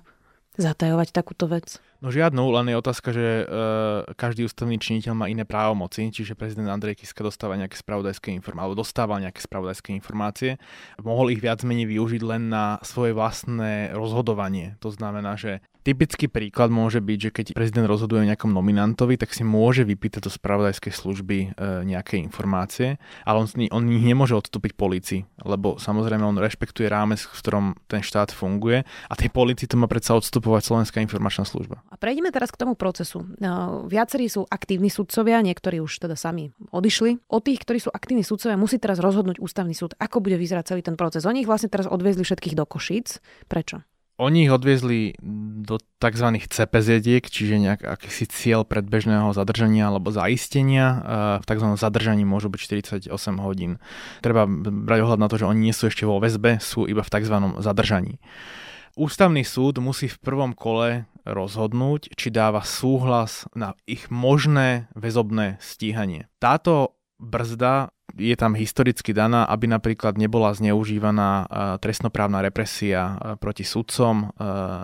zatajovať 0.58 1.08
takúto 1.14 1.46
vec? 1.46 1.78
No 1.98 2.14
žiadnu, 2.14 2.54
len 2.54 2.70
je 2.70 2.76
otázka, 2.78 3.10
že 3.10 3.42
uh, 3.42 4.06
každý 4.14 4.46
ústavný 4.46 4.78
činiteľ 4.78 5.18
má 5.18 5.26
iné 5.26 5.42
právomoci, 5.42 6.10
čiže 6.14 6.38
prezident 6.38 6.70
Andrej 6.70 7.02
Kiska 7.02 7.26
dostáva 7.26 7.58
nejaké 7.58 7.74
spravodajské 7.74 8.30
informácie, 8.34 8.62
alebo 8.66 8.78
dostával 8.78 9.18
nejaké 9.18 9.42
spravodajské 9.42 9.90
informácie. 9.98 10.62
Mohol 11.02 11.34
ich 11.34 11.42
viac 11.42 11.62
menej 11.66 11.90
využiť 11.90 12.22
len 12.22 12.50
na 12.50 12.78
svoje 12.86 13.14
vlastné 13.14 13.90
rozhodovanie. 13.94 14.78
To 14.78 14.94
znamená, 14.94 15.34
že 15.34 15.58
Typický 15.88 16.28
príklad 16.28 16.68
môže 16.68 17.00
byť, 17.00 17.16
že 17.16 17.30
keď 17.33 17.47
prezident 17.57 17.88
rozhoduje 17.88 18.21
o 18.21 18.28
nejakom 18.28 18.52
nominantovi, 18.52 19.16
tak 19.16 19.33
si 19.33 19.40
môže 19.40 19.88
vypýtať 19.88 20.21
do 20.21 20.28
spravodajskej 20.28 20.92
služby 20.92 21.38
e, 21.40 21.49
nejaké 21.88 22.21
informácie, 22.21 23.00
ale 23.25 23.40
on, 23.40 23.49
on 23.49 23.88
ich 23.88 24.04
nemôže 24.04 24.37
odstúpiť 24.37 24.76
policii, 24.76 25.25
lebo 25.49 25.80
samozrejme 25.80 26.21
on 26.21 26.37
rešpektuje 26.37 26.92
rámec, 26.92 27.25
v 27.25 27.33
ktorom 27.33 27.66
ten 27.88 28.04
štát 28.04 28.37
funguje 28.37 28.85
a 28.85 29.14
tej 29.16 29.33
policii 29.33 29.64
to 29.64 29.80
má 29.80 29.88
predsa 29.88 30.12
odstupovať 30.12 30.68
Slovenská 30.68 31.00
informačná 31.00 31.49
služba. 31.49 31.80
A 31.88 31.97
prejdeme 31.97 32.28
teraz 32.37 32.52
k 32.52 32.61
tomu 32.61 32.76
procesu. 32.76 33.25
No, 33.40 33.88
viacerí 33.88 34.28
sú 34.28 34.45
aktívni 34.45 34.92
sudcovia, 34.92 35.40
niektorí 35.40 35.80
už 35.80 36.04
teda 36.04 36.21
sami 36.21 36.52
odišli. 36.68 37.33
O 37.33 37.40
tých, 37.40 37.64
ktorí 37.64 37.80
sú 37.80 37.88
aktívni 37.88 38.28
sudcovia, 38.28 38.61
musí 38.61 38.76
teraz 38.76 39.00
rozhodnúť 39.00 39.40
ústavný 39.40 39.73
súd, 39.73 39.97
ako 39.97 40.21
bude 40.21 40.37
vyzerať 40.37 40.76
celý 40.76 40.85
ten 40.85 41.00
proces. 41.00 41.25
Oni 41.25 41.40
ich 41.40 41.49
vlastne 41.49 41.73
teraz 41.73 41.88
odviezli 41.88 42.28
všetkých 42.28 42.61
do 42.61 42.68
Košíc. 42.68 43.25
Prečo? 43.49 43.80
Oni 44.18 44.50
ich 44.50 44.52
odviezli 44.52 45.14
do 45.62 45.78
tzv. 46.02 46.28
CPZ, 46.50 47.06
čiže 47.30 47.62
nejak 47.62 47.87
akýsi 47.87 48.26
cieľ 48.26 48.66
predbežného 48.66 49.30
zadržania 49.30 49.87
alebo 49.87 50.10
zaistenia. 50.10 50.87
V 51.38 51.46
tzv. 51.46 51.78
zadržaní 51.78 52.26
môžu 52.26 52.50
byť 52.50 52.60
48 53.06 53.14
hodín. 53.38 53.78
Treba 54.18 54.50
brať 54.50 55.06
ohľad 55.06 55.22
na 55.22 55.30
to, 55.30 55.38
že 55.38 55.46
oni 55.46 55.70
nie 55.70 55.75
sú 55.75 55.87
ešte 55.87 56.02
vo 56.02 56.18
väzbe, 56.18 56.58
sú 56.58 56.90
iba 56.90 57.06
v 57.06 57.12
tzv. 57.14 57.62
zadržaní. 57.62 58.18
Ústavný 58.98 59.46
súd 59.46 59.78
musí 59.78 60.10
v 60.10 60.18
prvom 60.18 60.50
kole 60.50 61.06
rozhodnúť, 61.22 62.10
či 62.18 62.34
dáva 62.34 62.66
súhlas 62.66 63.46
na 63.54 63.78
ich 63.87 64.10
možné 64.10 64.90
väzobné 64.98 65.62
stíhanie. 65.62 66.26
Táto 66.42 66.98
brzda 67.18 67.90
je 68.16 68.34
tam 68.34 68.56
historicky 68.56 69.12
daná, 69.12 69.44
aby 69.46 69.68
napríklad 69.68 70.16
nebola 70.16 70.54
zneužívaná 70.56 71.46
trestnoprávna 71.78 72.40
represia 72.42 73.37
proti 73.38 73.62
sudcom 73.62 74.32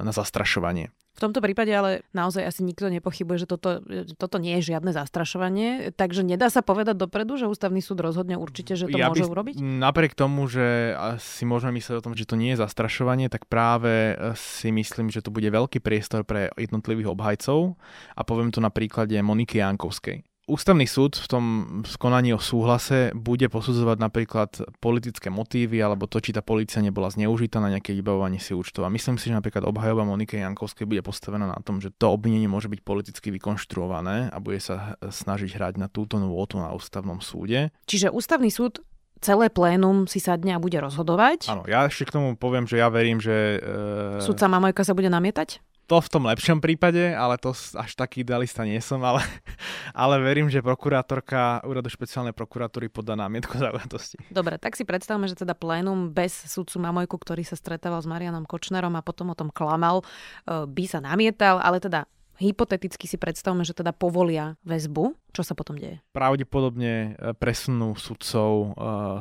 na 0.05 0.13
zastrašovanie. 0.13 0.93
V 1.15 1.23
tomto 1.23 1.39
prípade 1.39 1.71
ale 1.71 2.03
naozaj 2.11 2.43
asi 2.43 2.67
nikto 2.67 2.91
nepochybuje, 2.91 3.47
že 3.47 3.49
toto, 3.49 3.79
toto 4.19 4.43
nie 4.43 4.59
je 4.59 4.75
žiadne 4.75 4.91
zastrašovanie, 4.91 5.95
takže 5.95 6.27
nedá 6.27 6.51
sa 6.51 6.59
povedať 6.59 6.99
dopredu, 6.99 7.39
že 7.39 7.47
ústavný 7.47 7.79
súd 7.79 8.03
rozhodne 8.03 8.35
určite, 8.35 8.75
že 8.75 8.91
to 8.91 8.99
ja 8.99 9.15
môže 9.15 9.23
by, 9.23 9.31
urobiť? 9.31 9.55
Napriek 9.63 10.19
tomu, 10.19 10.51
že 10.51 10.99
si 11.23 11.47
môžeme 11.47 11.79
myslieť 11.79 12.03
o 12.03 12.05
tom, 12.11 12.19
že 12.19 12.27
to 12.27 12.35
nie 12.35 12.59
je 12.59 12.67
zastrašovanie, 12.67 13.31
tak 13.31 13.47
práve 13.47 14.19
e, 14.19 14.35
si 14.35 14.75
myslím, 14.75 15.07
že 15.07 15.23
to 15.23 15.31
bude 15.31 15.47
veľký 15.47 15.79
priestor 15.79 16.27
pre 16.27 16.51
jednotlivých 16.59 17.15
obhajcov 17.15 17.79
a 18.19 18.21
poviem 18.27 18.51
to 18.51 18.59
na 18.59 18.75
príklade 18.75 19.15
Moniky 19.15 19.63
Jankovskej. 19.63 20.34
Ústavný 20.45 20.85
súd 20.85 21.17
v 21.17 21.25
tom 21.25 21.45
skonaní 21.89 22.37
o 22.37 22.41
súhlase 22.41 23.17
bude 23.17 23.49
posudzovať 23.49 23.97
napríklad 23.97 24.51
politické 24.77 25.33
motívy 25.33 25.81
alebo 25.81 26.05
to, 26.05 26.21
či 26.21 26.37
tá 26.37 26.45
policia 26.45 26.85
nebola 26.85 27.09
zneužitá 27.09 27.65
na 27.65 27.73
nejaké 27.73 27.97
vybavovanie 27.97 28.37
si 28.37 28.53
účtov. 28.53 28.85
A 28.85 28.93
myslím 28.93 29.17
si, 29.17 29.33
že 29.33 29.37
napríklad 29.41 29.65
obhajoba 29.65 30.05
Monike 30.05 30.37
Jankovskej 30.37 30.85
bude 30.85 31.01
postavená 31.01 31.49
na 31.49 31.57
tom, 31.65 31.81
že 31.81 31.89
to 31.97 32.13
obvinenie 32.13 32.45
môže 32.45 32.69
byť 32.69 32.81
politicky 32.85 33.33
vykonštruované 33.33 34.29
a 34.29 34.37
bude 34.37 34.61
sa 34.61 35.01
snažiť 35.01 35.57
hrať 35.57 35.81
na 35.81 35.89
túto 35.89 36.21
nôtu 36.21 36.61
na 36.61 36.77
ústavnom 36.77 37.25
súde. 37.25 37.73
Čiže 37.89 38.13
ústavný 38.13 38.53
súd 38.53 38.85
celé 39.25 39.49
plénum 39.49 40.05
si 40.05 40.21
sadne 40.21 40.53
a 40.53 40.61
bude 40.61 40.77
rozhodovať. 40.77 41.49
Áno, 41.49 41.65
ja 41.65 41.89
ešte 41.89 42.13
k 42.13 42.21
tomu 42.21 42.37
poviem, 42.37 42.69
že 42.69 42.77
ja 42.77 42.93
verím, 42.93 43.17
že... 43.17 43.65
E... 43.65 44.21
Sudca 44.21 44.45
Mamojka 44.53 44.85
sa 44.85 44.93
bude 44.93 45.09
namietať? 45.09 45.65
To 45.85 46.01
v 46.01 46.09
tom 46.09 46.25
lepšom 46.25 46.59
prípade, 46.65 47.13
ale 47.13 47.37
to 47.37 47.53
až 47.55 47.93
taký 47.93 48.25
idealista 48.25 48.65
nie 48.65 48.81
som, 48.81 49.01
ale, 49.05 49.21
ale 49.93 50.17
verím, 50.21 50.49
že 50.49 50.65
prokurátorka 50.65 51.65
úradu 51.69 51.93
špeciálnej 51.93 52.33
prokuratúry 52.33 52.89
podá 52.89 53.13
námietku 53.15 53.57
zaujatosti. 53.61 54.17
Dobre, 54.33 54.57
tak 54.57 54.75
si 54.75 54.89
predstavme, 54.89 55.29
že 55.29 55.37
teda 55.37 55.53
plénum 55.53 56.09
bez 56.13 56.33
sudcu 56.49 56.81
Mamojku, 56.81 57.17
ktorý 57.21 57.45
sa 57.45 57.57
stretával 57.57 58.01
s 58.01 58.09
Marianom 58.09 58.49
Kočnerom 58.49 58.97
a 58.97 59.05
potom 59.05 59.33
o 59.33 59.37
tom 59.37 59.53
klamal, 59.53 60.03
e, 60.03 60.65
by 60.65 60.85
sa 60.89 61.05
namietal, 61.05 61.61
ale 61.61 61.81
teda 61.81 62.09
hypoteticky 62.41 63.07
si 63.07 63.17
predstavme, 63.21 63.63
že 63.63 63.77
teda 63.77 63.95
povolia 63.95 64.59
väzbu 64.67 65.15
čo 65.35 65.43
sa 65.43 65.59
potom 65.59 65.75
deje? 65.75 65.99
Pravdepodobne 66.15 67.19
e, 67.19 67.35
presunú 67.35 67.99
sudcov 67.99 68.51
e, 68.55 68.67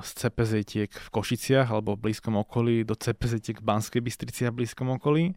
z 0.06 0.10
cpz 0.22 0.72
v 0.94 1.10
Košiciach 1.10 1.74
alebo 1.74 1.98
v 1.98 2.06
blízkom 2.10 2.38
okolí 2.38 2.86
do 2.86 2.94
cpz 2.94 3.58
v 3.58 3.66
Banskej 3.66 4.02
Bystrici 4.06 4.46
a 4.46 4.54
v 4.54 4.62
blízkom 4.62 4.94
okolí, 4.94 5.34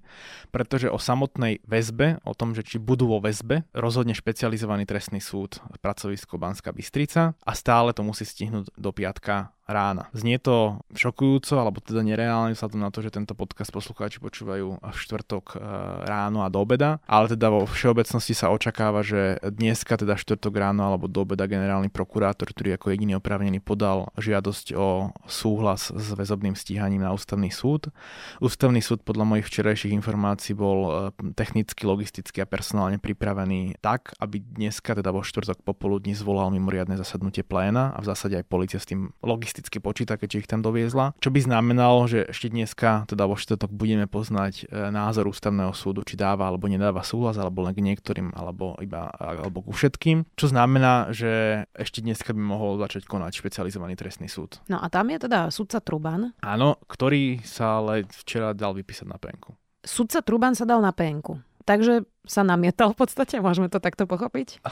pretože 0.52 0.92
o 0.92 1.00
samotnej 1.00 1.64
väzbe, 1.64 2.20
o 2.28 2.36
tom, 2.36 2.52
že 2.52 2.60
či 2.60 2.76
budú 2.76 3.08
vo 3.08 3.18
väzbe, 3.24 3.64
rozhodne 3.72 4.12
špecializovaný 4.12 4.84
trestný 4.84 5.24
súd 5.24 5.64
pracovisko 5.80 6.36
Banská 6.36 6.76
Bystrica 6.76 7.32
a 7.40 7.52
stále 7.56 7.96
to 7.96 8.04
musí 8.04 8.28
stihnúť 8.28 8.76
do 8.76 8.90
piatka 8.92 9.56
rána. 9.66 10.06
Znie 10.14 10.38
to 10.38 10.80
šokujúco, 10.94 11.58
alebo 11.58 11.82
teda 11.82 12.06
nereálne 12.06 12.54
vzhľadom 12.54 12.80
na 12.80 12.90
to, 12.94 13.02
že 13.02 13.10
tento 13.10 13.34
podcast 13.34 13.74
poslucháči 13.74 14.22
počúvajú 14.22 14.78
v 14.78 14.96
štvrtok 14.96 15.44
e, 15.52 15.66
ráno 16.06 16.46
a 16.46 16.48
do 16.48 16.62
obeda, 16.62 17.02
ale 17.10 17.34
teda 17.34 17.50
vo 17.50 17.66
všeobecnosti 17.66 18.32
sa 18.32 18.54
očakáva, 18.54 19.02
že 19.02 19.42
dneska, 19.42 19.98
teda 19.98 20.14
štvrtok 20.14 20.54
ráno 20.54 20.65
alebo 20.74 21.06
do 21.06 21.22
obeda 21.22 21.46
generálny 21.46 21.92
prokurátor, 21.92 22.50
ktorý 22.50 22.74
ako 22.74 22.90
jediný 22.90 23.22
oprávnený 23.22 23.62
podal 23.62 24.10
žiadosť 24.18 24.74
o 24.74 25.14
súhlas 25.30 25.94
s 25.94 26.06
väzobným 26.16 26.58
stíhaním 26.58 27.06
na 27.06 27.14
ústavný 27.14 27.52
súd. 27.54 27.94
Ústavný 28.42 28.82
súd 28.82 29.06
podľa 29.06 29.22
mojich 29.22 29.46
včerajších 29.46 29.94
informácií 29.94 30.56
bol 30.56 30.78
e, 30.86 30.90
technicky, 31.38 31.86
logisticky 31.86 32.42
a 32.42 32.50
personálne 32.50 32.98
pripravený 32.98 33.78
tak, 33.78 34.16
aby 34.18 34.42
dneska, 34.42 34.96
teda 34.96 35.12
vo 35.12 35.22
štvrtok 35.22 35.62
popoludní 35.62 36.16
zvolal 36.16 36.50
mimoriadne 36.50 36.98
zasadnutie 36.98 37.46
pléna 37.46 37.92
a 37.94 38.02
v 38.02 38.08
zásade 38.10 38.34
aj 38.40 38.48
policia 38.48 38.78
s 38.80 38.88
tým 38.88 39.12
logisticky 39.22 39.78
počíta, 39.78 40.16
keďže 40.16 40.46
ich 40.46 40.50
tam 40.50 40.64
doviezla. 40.64 41.14
Čo 41.20 41.30
by 41.30 41.40
znamenalo, 41.44 42.08
že 42.08 42.26
ešte 42.26 42.50
dneska, 42.50 43.04
teda 43.06 43.28
vo 43.28 43.36
štvrtok, 43.36 43.70
budeme 43.70 44.08
poznať 44.08 44.66
e, 44.66 44.90
názor 44.90 45.28
ústavného 45.30 45.74
súdu, 45.76 46.02
či 46.06 46.16
dáva 46.16 46.48
alebo 46.48 46.70
nedáva 46.70 47.04
súhlas, 47.04 47.36
alebo 47.36 47.66
len 47.66 47.76
k 47.76 47.84
niektorým, 47.84 48.32
alebo 48.32 48.78
iba 48.80 49.12
alebo 49.16 49.60
ku 49.62 49.72
všetkým. 49.74 50.24
Čo 50.38 50.46
znamená, 50.56 51.12
že 51.12 51.64
ešte 51.76 52.00
dneska 52.00 52.32
by 52.32 52.40
mohol 52.40 52.80
začať 52.80 53.04
konať 53.04 53.36
špecializovaný 53.36 53.92
trestný 53.92 54.32
súd. 54.32 54.56
No 54.72 54.80
a 54.80 54.88
tam 54.88 55.12
je 55.12 55.28
teda 55.28 55.52
sudca 55.52 55.84
Truban. 55.84 56.32
Áno, 56.40 56.80
ktorý 56.88 57.44
sa 57.44 57.84
ale 57.84 58.08
včera 58.08 58.56
dal 58.56 58.72
vypísať 58.72 59.04
na 59.04 59.20
penku. 59.20 59.52
Sudca 59.84 60.24
Truban 60.24 60.56
sa 60.56 60.64
dal 60.64 60.80
na 60.80 60.96
penku. 60.96 61.44
Takže 61.68 62.08
sa 62.24 62.40
namietal 62.46 62.96
v 62.96 63.04
podstate, 63.04 63.42
môžeme 63.42 63.68
to 63.68 63.82
takto 63.82 64.08
pochopiť? 64.08 64.64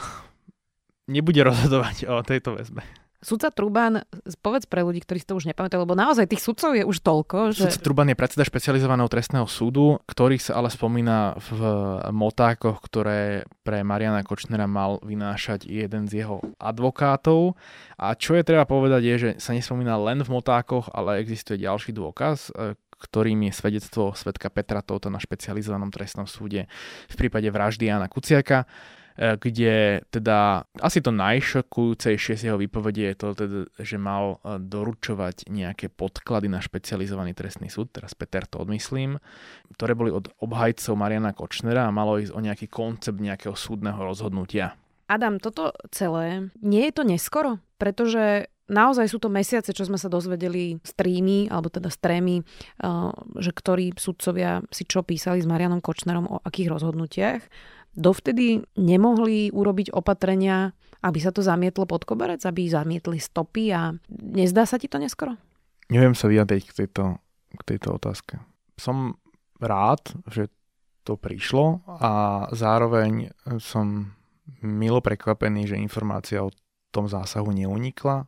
Nebude 1.05 1.45
rozhodovať 1.45 2.09
o 2.09 2.25
tejto 2.25 2.57
väzbe. 2.57 2.81
Sudca 3.25 3.49
Truban, 3.49 4.05
povedz 4.45 4.69
pre 4.69 4.85
ľudí, 4.85 5.01
ktorí 5.01 5.17
si 5.17 5.25
to 5.25 5.33
už 5.33 5.49
nepamätajú, 5.49 5.81
lebo 5.81 5.97
naozaj 5.97 6.29
tých 6.29 6.45
sudcov 6.45 6.77
je 6.77 6.85
už 6.85 7.01
toľko. 7.01 7.57
Že... 7.57 7.73
Sudca 7.73 7.81
Truban 7.81 8.13
je 8.13 8.17
predseda 8.21 8.45
špecializovaného 8.45 9.09
trestného 9.09 9.49
súdu, 9.49 9.97
ktorý 10.05 10.37
sa 10.37 10.61
ale 10.61 10.69
spomína 10.69 11.33
v 11.41 11.59
motákoch, 12.13 12.77
ktoré 12.85 13.49
pre 13.65 13.81
Mariana 13.81 14.21
Kočnera 14.21 14.69
mal 14.69 15.01
vynášať 15.01 15.65
jeden 15.65 16.05
z 16.05 16.21
jeho 16.21 16.37
advokátov. 16.61 17.57
A 17.97 18.13
čo 18.13 18.37
je 18.37 18.45
treba 18.45 18.69
povedať 18.69 19.01
je, 19.01 19.15
že 19.17 19.29
sa 19.41 19.57
nespomína 19.57 19.97
len 19.97 20.21
v 20.21 20.29
motákoch, 20.29 20.93
ale 20.93 21.17
existuje 21.17 21.65
ďalší 21.65 21.97
dôkaz, 21.97 22.53
e, 22.53 22.77
ktorým 23.01 23.49
je 23.49 23.57
svedectvo 23.57 24.13
svetka 24.13 24.53
Petra 24.53 24.85
Toto 24.85 25.09
na 25.09 25.17
špecializovanom 25.17 25.89
trestnom 25.89 26.29
súde 26.29 26.69
v 27.09 27.15
prípade 27.17 27.49
vraždy 27.49 27.89
Jana 27.89 28.05
Kuciaka 28.05 28.69
kde 29.15 30.03
teda 30.11 30.67
asi 30.83 30.99
to 30.99 31.15
najšokujúcejšie 31.15 32.35
z 32.35 32.43
jeho 32.51 32.59
výpovede 32.59 33.07
je 33.11 33.15
to, 33.15 33.27
teda, 33.31 33.59
že 33.79 33.95
mal 33.95 34.43
e, 34.43 34.59
doručovať 34.59 35.47
nejaké 35.47 35.87
podklady 35.87 36.51
na 36.51 36.59
špecializovaný 36.59 37.31
trestný 37.31 37.71
súd, 37.71 37.95
teraz 37.95 38.11
Peter 38.11 38.43
to 38.43 38.59
odmyslím, 38.59 39.15
ktoré 39.79 39.95
boli 39.95 40.11
od 40.11 40.27
obhajcov 40.43 40.99
Mariana 40.99 41.31
Kočnera 41.31 41.87
a 41.87 41.95
malo 41.95 42.19
ísť 42.19 42.35
o 42.35 42.43
nejaký 42.43 42.67
koncept 42.67 43.15
nejakého 43.15 43.55
súdneho 43.55 43.97
rozhodnutia. 44.03 44.75
Adam, 45.07 45.39
toto 45.39 45.71
celé, 45.95 46.51
nie 46.59 46.83
je 46.89 46.93
to 46.97 47.03
neskoro? 47.07 47.61
Pretože 47.77 48.49
naozaj 48.67 49.05
sú 49.05 49.21
to 49.21 49.29
mesiace, 49.29 49.69
čo 49.69 49.85
sme 49.85 50.01
sa 50.01 50.09
dozvedeli 50.09 50.81
z 50.81 50.91
trímy, 50.97 51.47
alebo 51.47 51.69
teda 51.69 51.87
z 51.87 51.97
trémy, 52.03 52.35
e, 52.41 52.43
že 53.39 53.51
ktorí 53.55 53.95
sudcovia 53.95 54.59
si 54.75 54.83
čo 54.83 55.07
písali 55.07 55.39
s 55.39 55.47
Marianom 55.47 55.79
Kočnerom 55.79 56.27
o 56.27 56.43
akých 56.43 56.67
rozhodnutiach 56.67 57.41
dovtedy 57.95 58.61
nemohli 58.75 59.49
urobiť 59.49 59.95
opatrenia, 59.95 60.75
aby 61.01 61.19
sa 61.23 61.31
to 61.31 61.41
zamietlo 61.41 61.87
pod 61.87 62.03
koberec, 62.03 62.43
aby 62.43 62.67
zamietli 62.67 63.17
stopy 63.17 63.71
a 63.71 63.95
nezdá 64.11 64.67
sa 64.67 64.75
ti 64.75 64.91
to 64.91 64.99
neskoro? 64.99 65.39
Neviem 65.89 66.13
sa 66.13 66.27
vyjadriť 66.27 66.63
k 66.69 66.73
tejto, 66.85 67.17
k 67.55 67.61
tejto 67.63 67.95
otázke. 67.97 68.41
Som 68.75 69.17
rád, 69.61 70.11
že 70.27 70.51
to 71.05 71.15
prišlo 71.15 71.85
a 71.85 72.45
zároveň 72.49 73.29
som 73.61 74.17
milo 74.65 74.99
prekvapený, 75.05 75.69
že 75.69 75.77
informácia 75.77 76.41
o 76.41 76.49
tom 76.89 77.05
zásahu 77.05 77.53
neunikla 77.53 78.25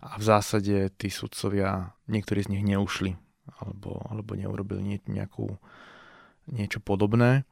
a 0.00 0.10
v 0.16 0.22
zásade 0.24 0.88
tí 0.96 1.12
sudcovia, 1.12 1.92
niektorí 2.08 2.48
z 2.48 2.56
nich 2.56 2.64
neušli 2.64 3.12
alebo, 3.60 4.00
alebo 4.08 4.32
neurobili 4.38 5.00
nejakú, 5.04 5.58
niečo 6.48 6.80
podobné. 6.80 7.44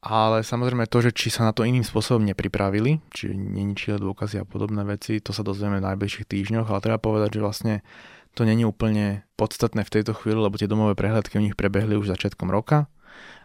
Ale 0.00 0.40
samozrejme 0.40 0.88
to, 0.88 1.04
že 1.04 1.12
či 1.12 1.28
sa 1.28 1.44
na 1.44 1.52
to 1.52 1.60
iným 1.60 1.84
spôsobom 1.84 2.24
nepripravili, 2.24 3.04
či 3.12 3.36
neničili 3.36 4.00
dôkazy 4.00 4.40
a 4.40 4.48
podobné 4.48 4.80
veci, 4.88 5.20
to 5.20 5.36
sa 5.36 5.44
dozvieme 5.44 5.76
v 5.76 5.86
najbližších 5.92 6.24
týždňoch, 6.24 6.72
ale 6.72 6.80
treba 6.80 6.96
povedať, 6.96 7.36
že 7.36 7.44
vlastne 7.44 7.74
to 8.32 8.48
není 8.48 8.64
úplne 8.64 9.28
podstatné 9.36 9.84
v 9.84 9.92
tejto 9.92 10.16
chvíli, 10.16 10.40
lebo 10.40 10.56
tie 10.56 10.70
domové 10.70 10.96
prehľadky 10.96 11.36
u 11.36 11.44
nich 11.44 11.58
prebehli 11.58 12.00
už 12.00 12.08
začiatkom 12.16 12.48
roka 12.48 12.88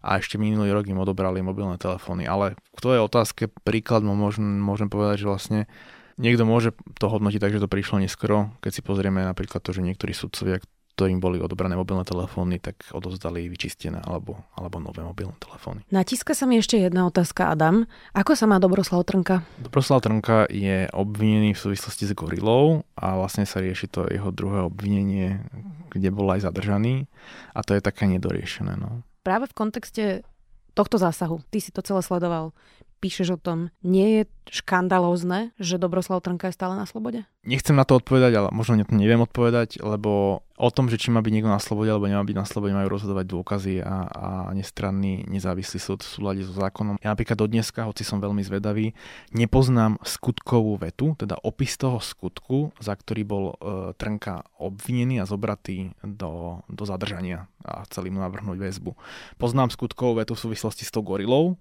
a 0.05 0.21
ešte 0.21 0.37
minulý 0.37 0.71
rok 0.71 0.87
im 0.87 1.01
odobrali 1.01 1.41
mobilné 1.41 1.75
telefóny. 1.75 2.29
Ale 2.29 2.55
k 2.77 2.79
je 2.79 3.01
otázke 3.01 3.43
príklad 3.65 4.05
môžem, 4.05 4.45
môžem 4.45 4.87
povedať, 4.87 5.25
že 5.25 5.29
vlastne 5.29 5.59
niekto 6.21 6.45
môže 6.47 6.71
to 7.01 7.09
hodnotiť 7.09 7.41
tak, 7.41 7.53
že 7.57 7.63
to 7.63 7.71
prišlo 7.71 7.99
neskoro. 7.99 8.53
Keď 8.61 8.71
si 8.71 8.81
pozrieme 8.85 9.25
napríklad 9.25 9.59
to, 9.59 9.73
že 9.73 9.83
niektorí 9.83 10.13
sudcovia, 10.13 10.61
ktorým 10.95 11.19
boli 11.19 11.43
odobrané 11.43 11.75
mobilné 11.75 12.07
telefóny, 12.07 12.63
tak 12.63 12.79
odozdali 12.95 13.51
vyčistené 13.51 13.99
alebo, 13.99 14.39
alebo 14.55 14.79
nové 14.79 15.03
mobilné 15.03 15.35
telefóny. 15.43 15.83
Natíska 15.91 16.31
sa 16.31 16.47
mi 16.47 16.55
ešte 16.55 16.79
jedna 16.79 17.03
otázka, 17.03 17.51
Adam. 17.51 17.83
Ako 18.15 18.31
sa 18.39 18.47
má 18.47 18.63
Dobroslav 18.63 19.03
Trnka? 19.03 19.43
Dobroslav 19.59 19.99
Trnka 19.99 20.47
je 20.47 20.87
obvinený 20.95 21.51
v 21.51 21.59
súvislosti 21.59 22.07
s 22.07 22.15
gorilou 22.15 22.87
a 22.95 23.19
vlastne 23.19 23.43
sa 23.43 23.59
rieši 23.59 23.91
to 23.91 24.07
jeho 24.07 24.31
druhé 24.31 24.63
obvinenie, 24.63 25.43
kde 25.91 26.15
bol 26.15 26.31
aj 26.31 26.47
zadržaný 26.47 27.11
a 27.51 27.59
to 27.59 27.75
je 27.75 27.83
také 27.83 28.07
nedoriešené. 28.07 28.79
No. 28.79 29.03
Práve 29.19 29.51
v 29.51 29.57
kontexte 29.57 30.03
tohto 30.71 30.95
zásahu, 30.95 31.43
ty 31.51 31.59
si 31.59 31.75
to 31.75 31.83
celé 31.83 31.99
sledoval, 31.99 32.55
píšeš 33.05 33.37
o 33.37 33.39
tom, 33.39 33.69
nie 33.85 34.17
je 34.17 34.21
škandalózne, 34.49 35.53
že 35.61 35.77
Dobroslav 35.77 36.25
Trnka 36.25 36.49
je 36.49 36.57
stále 36.57 36.73
na 36.73 36.89
slobode? 36.89 37.21
Nechcem 37.45 37.77
na 37.77 37.85
to 37.85 38.01
odpovedať, 38.01 38.33
ale 38.33 38.49
možno 38.49 38.81
to 38.81 38.97
neviem 38.97 39.21
odpovedať, 39.21 39.77
lebo 39.85 40.41
o 40.57 40.69
tom, 40.73 40.89
že 40.89 40.97
či 40.97 41.13
má 41.13 41.21
byť 41.21 41.33
niekto 41.33 41.51
na 41.51 41.61
slobode 41.61 41.93
alebo 41.93 42.09
nemá 42.09 42.25
byť 42.25 42.37
na 42.37 42.49
slobode, 42.49 42.73
majú 42.73 42.89
rozhodovať 42.89 43.25
dôkazy 43.29 43.75
a, 43.85 44.09
a 44.09 44.27
nestranný 44.57 45.29
nezávislý 45.29 45.77
súd 45.77 46.01
v 46.01 46.09
súlade 46.09 46.41
so 46.41 46.57
zákonom. 46.57 46.97
Ja 47.05 47.13
napríklad 47.13 47.37
do 47.37 47.45
dneska, 47.45 47.85
hoci 47.85 48.01
som 48.01 48.17
veľmi 48.17 48.41
zvedavý, 48.41 48.97
nepoznám 49.29 50.01
skutkovú 50.01 50.81
vetu, 50.81 51.13
teda 51.13 51.37
opis 51.45 51.77
toho 51.77 52.01
skutku, 52.01 52.73
za 52.81 52.97
ktorý 52.97 53.21
bol 53.21 53.45
e, 53.53 53.53
Trnka 53.93 54.49
obvinený 54.57 55.21
a 55.21 55.29
zobratý 55.29 55.93
do, 56.01 56.65
do 56.65 56.83
zadržania 56.89 57.45
a 57.61 57.85
chceli 57.89 58.09
mu 58.09 58.21
navrhnúť 58.21 58.57
väzbu. 58.61 58.93
Poznám 59.41 59.73
skutkovú 59.73 60.21
vetu 60.21 60.37
v 60.37 60.43
súvislosti 60.49 60.85
s 60.85 60.93
tou 60.93 61.01
gorilou, 61.01 61.57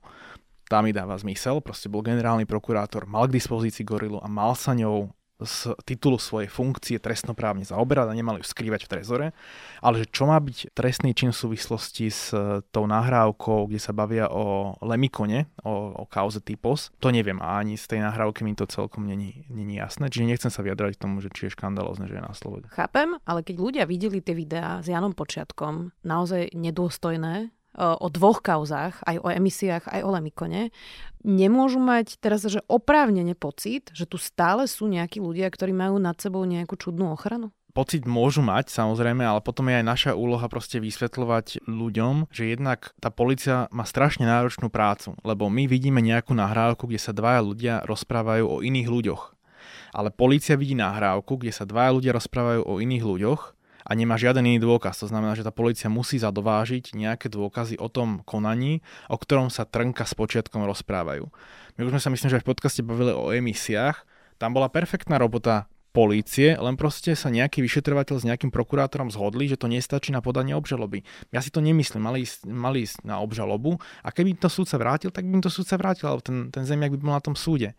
tá 0.68 0.80
mi 0.80 0.90
dáva 0.90 1.16
zmysel, 1.16 1.60
proste 1.60 1.92
bol 1.92 2.04
generálny 2.04 2.48
prokurátor, 2.48 3.04
mal 3.04 3.28
k 3.28 3.36
dispozícii 3.36 3.84
gorilu 3.84 4.18
a 4.20 4.28
mal 4.28 4.56
sa 4.56 4.72
ňou 4.72 5.12
z 5.42 5.74
titulu 5.82 6.14
svojej 6.14 6.46
funkcie 6.46 7.02
trestnoprávne 7.02 7.66
zaoberať 7.66 8.06
a 8.10 8.14
nemali 8.14 8.38
ju 8.38 8.46
skrývať 8.46 8.86
v 8.86 8.90
trezore, 8.90 9.26
ale 9.82 9.94
že 10.02 10.06
čo 10.06 10.30
má 10.30 10.38
byť 10.38 10.70
trestný 10.70 11.10
čin 11.10 11.34
v 11.34 11.40
súvislosti 11.42 12.06
s 12.06 12.30
e, 12.30 12.62
tou 12.70 12.86
nahrávkou, 12.86 13.66
kde 13.66 13.80
sa 13.82 13.90
bavia 13.90 14.30
o 14.30 14.78
Lemikone, 14.78 15.50
o, 15.66 15.90
o 15.90 16.04
kauze 16.06 16.38
typos, 16.38 16.94
to 17.02 17.10
neviem 17.10 17.42
a 17.42 17.58
ani 17.58 17.74
z 17.74 17.98
tej 17.98 18.00
nahrávky 18.06 18.46
mi 18.46 18.54
to 18.54 18.70
celkom 18.70 19.10
není, 19.10 19.42
není 19.50 19.82
jasné, 19.82 20.06
čiže 20.06 20.30
nechcem 20.30 20.50
sa 20.54 20.62
vyjadrať 20.62 20.94
k 20.94 21.02
tomu, 21.02 21.18
že 21.18 21.34
či 21.34 21.50
je 21.50 21.54
škandalózne, 21.58 22.06
že 22.06 22.14
je 22.14 22.22
na 22.22 22.30
slobode. 22.30 22.70
Chápem, 22.70 23.18
ale 23.26 23.42
keď 23.42 23.56
ľudia 23.58 23.84
videli 23.90 24.22
tie 24.22 24.38
videá 24.38 24.78
s 24.78 24.86
Janom 24.86 25.18
Počiatkom, 25.18 25.90
naozaj 26.06 26.54
nedôstojné, 26.54 27.50
o 27.78 28.06
dvoch 28.10 28.40
kauzách, 28.40 29.02
aj 29.02 29.16
o 29.18 29.28
emisiách, 29.30 29.90
aj 29.90 30.00
o 30.06 30.10
Lemikone, 30.14 30.70
nemôžu 31.26 31.82
mať 31.82 32.22
teraz, 32.22 32.46
že 32.46 32.62
oprávnene 32.70 33.34
pocit, 33.34 33.90
že 33.90 34.06
tu 34.06 34.20
stále 34.20 34.70
sú 34.70 34.86
nejakí 34.86 35.18
ľudia, 35.18 35.50
ktorí 35.50 35.74
majú 35.74 35.98
nad 35.98 36.14
sebou 36.18 36.46
nejakú 36.46 36.78
čudnú 36.78 37.10
ochranu? 37.10 37.50
pocit 37.74 38.06
môžu 38.06 38.40
mať, 38.40 38.70
samozrejme, 38.70 39.26
ale 39.26 39.42
potom 39.42 39.66
je 39.66 39.82
aj 39.82 39.84
naša 39.84 40.10
úloha 40.14 40.46
proste 40.46 40.78
vysvetľovať 40.78 41.66
ľuďom, 41.66 42.30
že 42.30 42.54
jednak 42.54 42.94
tá 43.02 43.10
policia 43.10 43.66
má 43.74 43.82
strašne 43.82 44.24
náročnú 44.30 44.70
prácu, 44.70 45.18
lebo 45.26 45.50
my 45.50 45.66
vidíme 45.66 45.98
nejakú 45.98 46.38
nahrávku, 46.38 46.86
kde 46.86 47.02
sa 47.02 47.10
dvaja 47.10 47.42
ľudia 47.42 47.74
rozprávajú 47.82 48.46
o 48.46 48.56
iných 48.62 48.88
ľuďoch. 48.88 49.22
Ale 49.90 50.14
policia 50.14 50.54
vidí 50.54 50.78
nahrávku, 50.78 51.34
kde 51.34 51.50
sa 51.50 51.66
dvaja 51.66 51.90
ľudia 51.98 52.14
rozprávajú 52.14 52.62
o 52.62 52.78
iných 52.78 53.04
ľuďoch 53.04 53.40
a 53.84 53.90
nemá 53.92 54.16
žiaden 54.16 54.48
iný 54.48 54.64
dôkaz. 54.64 55.04
To 55.04 55.08
znamená, 55.12 55.36
že 55.36 55.44
tá 55.44 55.52
policia 55.52 55.92
musí 55.92 56.16
zadovážiť 56.16 56.96
nejaké 56.96 57.28
dôkazy 57.28 57.76
o 57.76 57.92
tom 57.92 58.24
konaní, 58.24 58.80
o 59.12 59.20
ktorom 59.20 59.52
sa 59.52 59.68
Trnka 59.68 60.08
s 60.08 60.16
počiatkom 60.16 60.64
rozprávajú. 60.64 61.28
My 61.76 61.80
už 61.84 61.92
sme 61.96 62.02
sa 62.02 62.10
myslím, 62.10 62.28
že 62.32 62.36
aj 62.40 62.44
v 62.44 62.50
podcaste 62.50 62.80
bavili 62.80 63.12
o 63.12 63.28
emisiách. 63.30 64.08
Tam 64.40 64.56
bola 64.56 64.72
perfektná 64.72 65.20
robota 65.20 65.68
polície, 65.94 66.58
len 66.58 66.74
proste 66.74 67.14
sa 67.14 67.30
nejaký 67.30 67.62
vyšetrovateľ 67.62 68.18
s 68.18 68.26
nejakým 68.26 68.50
prokurátorom 68.50 69.14
zhodli, 69.14 69.46
že 69.46 69.54
to 69.54 69.70
nestačí 69.70 70.10
na 70.10 70.18
podanie 70.18 70.50
obžaloby. 70.58 71.06
Ja 71.30 71.38
si 71.38 71.54
to 71.54 71.62
nemyslím, 71.62 72.02
mali 72.02 72.26
ísť, 72.26 72.50
mali 72.50 72.82
ísť 72.82 73.06
na 73.06 73.22
obžalobu 73.22 73.78
a 74.02 74.10
keby 74.10 74.34
to 74.34 74.50
súdca 74.50 74.74
vrátil, 74.82 75.14
tak 75.14 75.22
by 75.22 75.38
im 75.38 75.44
to 75.46 75.54
súdca 75.54 75.78
vrátil, 75.78 76.10
ale 76.10 76.18
ten, 76.18 76.50
ten 76.50 76.66
zemiak 76.66 76.90
by 76.90 76.98
bol 76.98 77.14
na 77.14 77.22
tom 77.22 77.38
súde. 77.38 77.78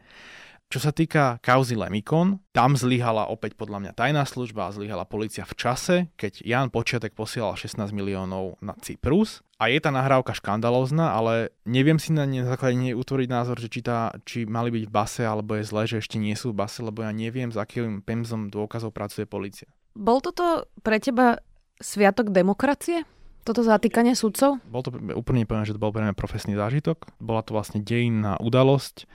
Čo 0.66 0.80
sa 0.82 0.92
týka 0.92 1.38
kauzy 1.46 1.78
Lemikon, 1.78 2.42
tam 2.52 2.74
zlyhala 2.74 3.30
opäť 3.30 3.54
podľa 3.56 3.86
mňa 3.86 3.92
tajná 3.96 4.24
služba 4.26 4.68
a 4.68 4.74
zlyhala 4.76 5.06
policia 5.06 5.46
v 5.46 5.56
čase, 5.56 5.96
keď 6.18 6.42
Jan 6.42 6.68
Počiatek 6.74 7.14
posielal 7.14 7.54
16 7.54 7.94
miliónov 7.94 8.58
na 8.60 8.74
Cyprus. 8.82 9.46
A 9.56 9.72
je 9.72 9.80
tá 9.80 9.88
nahrávka 9.88 10.36
škandalózna, 10.36 11.16
ale 11.16 11.56
neviem 11.64 11.96
si 11.96 12.12
na, 12.12 12.28
ne, 12.28 12.44
základe 12.44 12.76
nej 12.76 12.92
utvoriť 12.92 13.30
názor, 13.30 13.56
že 13.56 13.72
či, 13.72 13.80
tá, 13.86 14.12
či 14.28 14.44
mali 14.44 14.68
byť 14.68 14.84
v 14.84 14.92
base, 14.92 15.24
alebo 15.24 15.56
je 15.56 15.64
zle, 15.64 15.84
že 15.88 16.04
ešte 16.04 16.20
nie 16.20 16.36
sú 16.36 16.52
v 16.52 16.60
base, 16.66 16.84
lebo 16.84 17.08
ja 17.08 17.14
neviem, 17.16 17.54
s 17.54 17.56
akým 17.56 18.04
pemzom 18.04 18.52
dôkazov 18.52 18.92
pracuje 18.92 19.24
policia. 19.24 19.72
Bol 19.96 20.20
toto 20.20 20.68
pre 20.84 21.00
teba 21.00 21.40
sviatok 21.80 22.36
demokracie? 22.36 23.08
Toto 23.46 23.62
zatýkanie 23.62 24.18
sudcov? 24.18 24.58
Bol 24.66 24.82
to 24.82 24.90
úplne 25.14 25.46
povedané, 25.46 25.70
že 25.70 25.78
to 25.78 25.84
bol 25.86 25.94
pre 25.94 26.02
mňa 26.02 26.18
profesný 26.18 26.58
zážitok. 26.58 27.06
Bola 27.22 27.46
to 27.46 27.54
vlastne 27.54 27.86
dejinná 27.86 28.42
udalosť. 28.42 29.06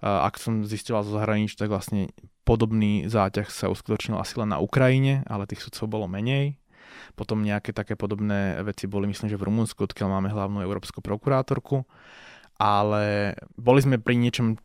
Ak 0.00 0.38
som 0.38 0.62
zistila 0.62 1.02
zo 1.02 1.10
zahraničí, 1.12 1.58
tak 1.58 1.74
vlastne 1.74 2.14
podobný 2.46 3.10
záťah 3.10 3.50
sa 3.50 3.66
uskutočnil 3.68 4.16
asi 4.16 4.38
len 4.38 4.54
na 4.54 4.62
Ukrajine, 4.62 5.26
ale 5.26 5.50
tých 5.50 5.66
sudcov 5.66 5.90
bolo 5.90 6.06
menej. 6.06 6.62
Potom 7.18 7.42
nejaké 7.42 7.74
také 7.74 7.98
podobné 7.98 8.62
veci 8.62 8.86
boli, 8.86 9.10
myslím, 9.10 9.26
že 9.26 9.36
v 9.36 9.50
Rumunsku, 9.50 9.82
odkiaľ 9.82 10.08
máme 10.08 10.30
hlavnú 10.30 10.62
európsku 10.62 11.02
prokurátorku. 11.02 11.82
Ale 12.62 13.34
boli 13.58 13.80
sme 13.82 13.98
pri 13.98 14.14
niečom, 14.14 14.60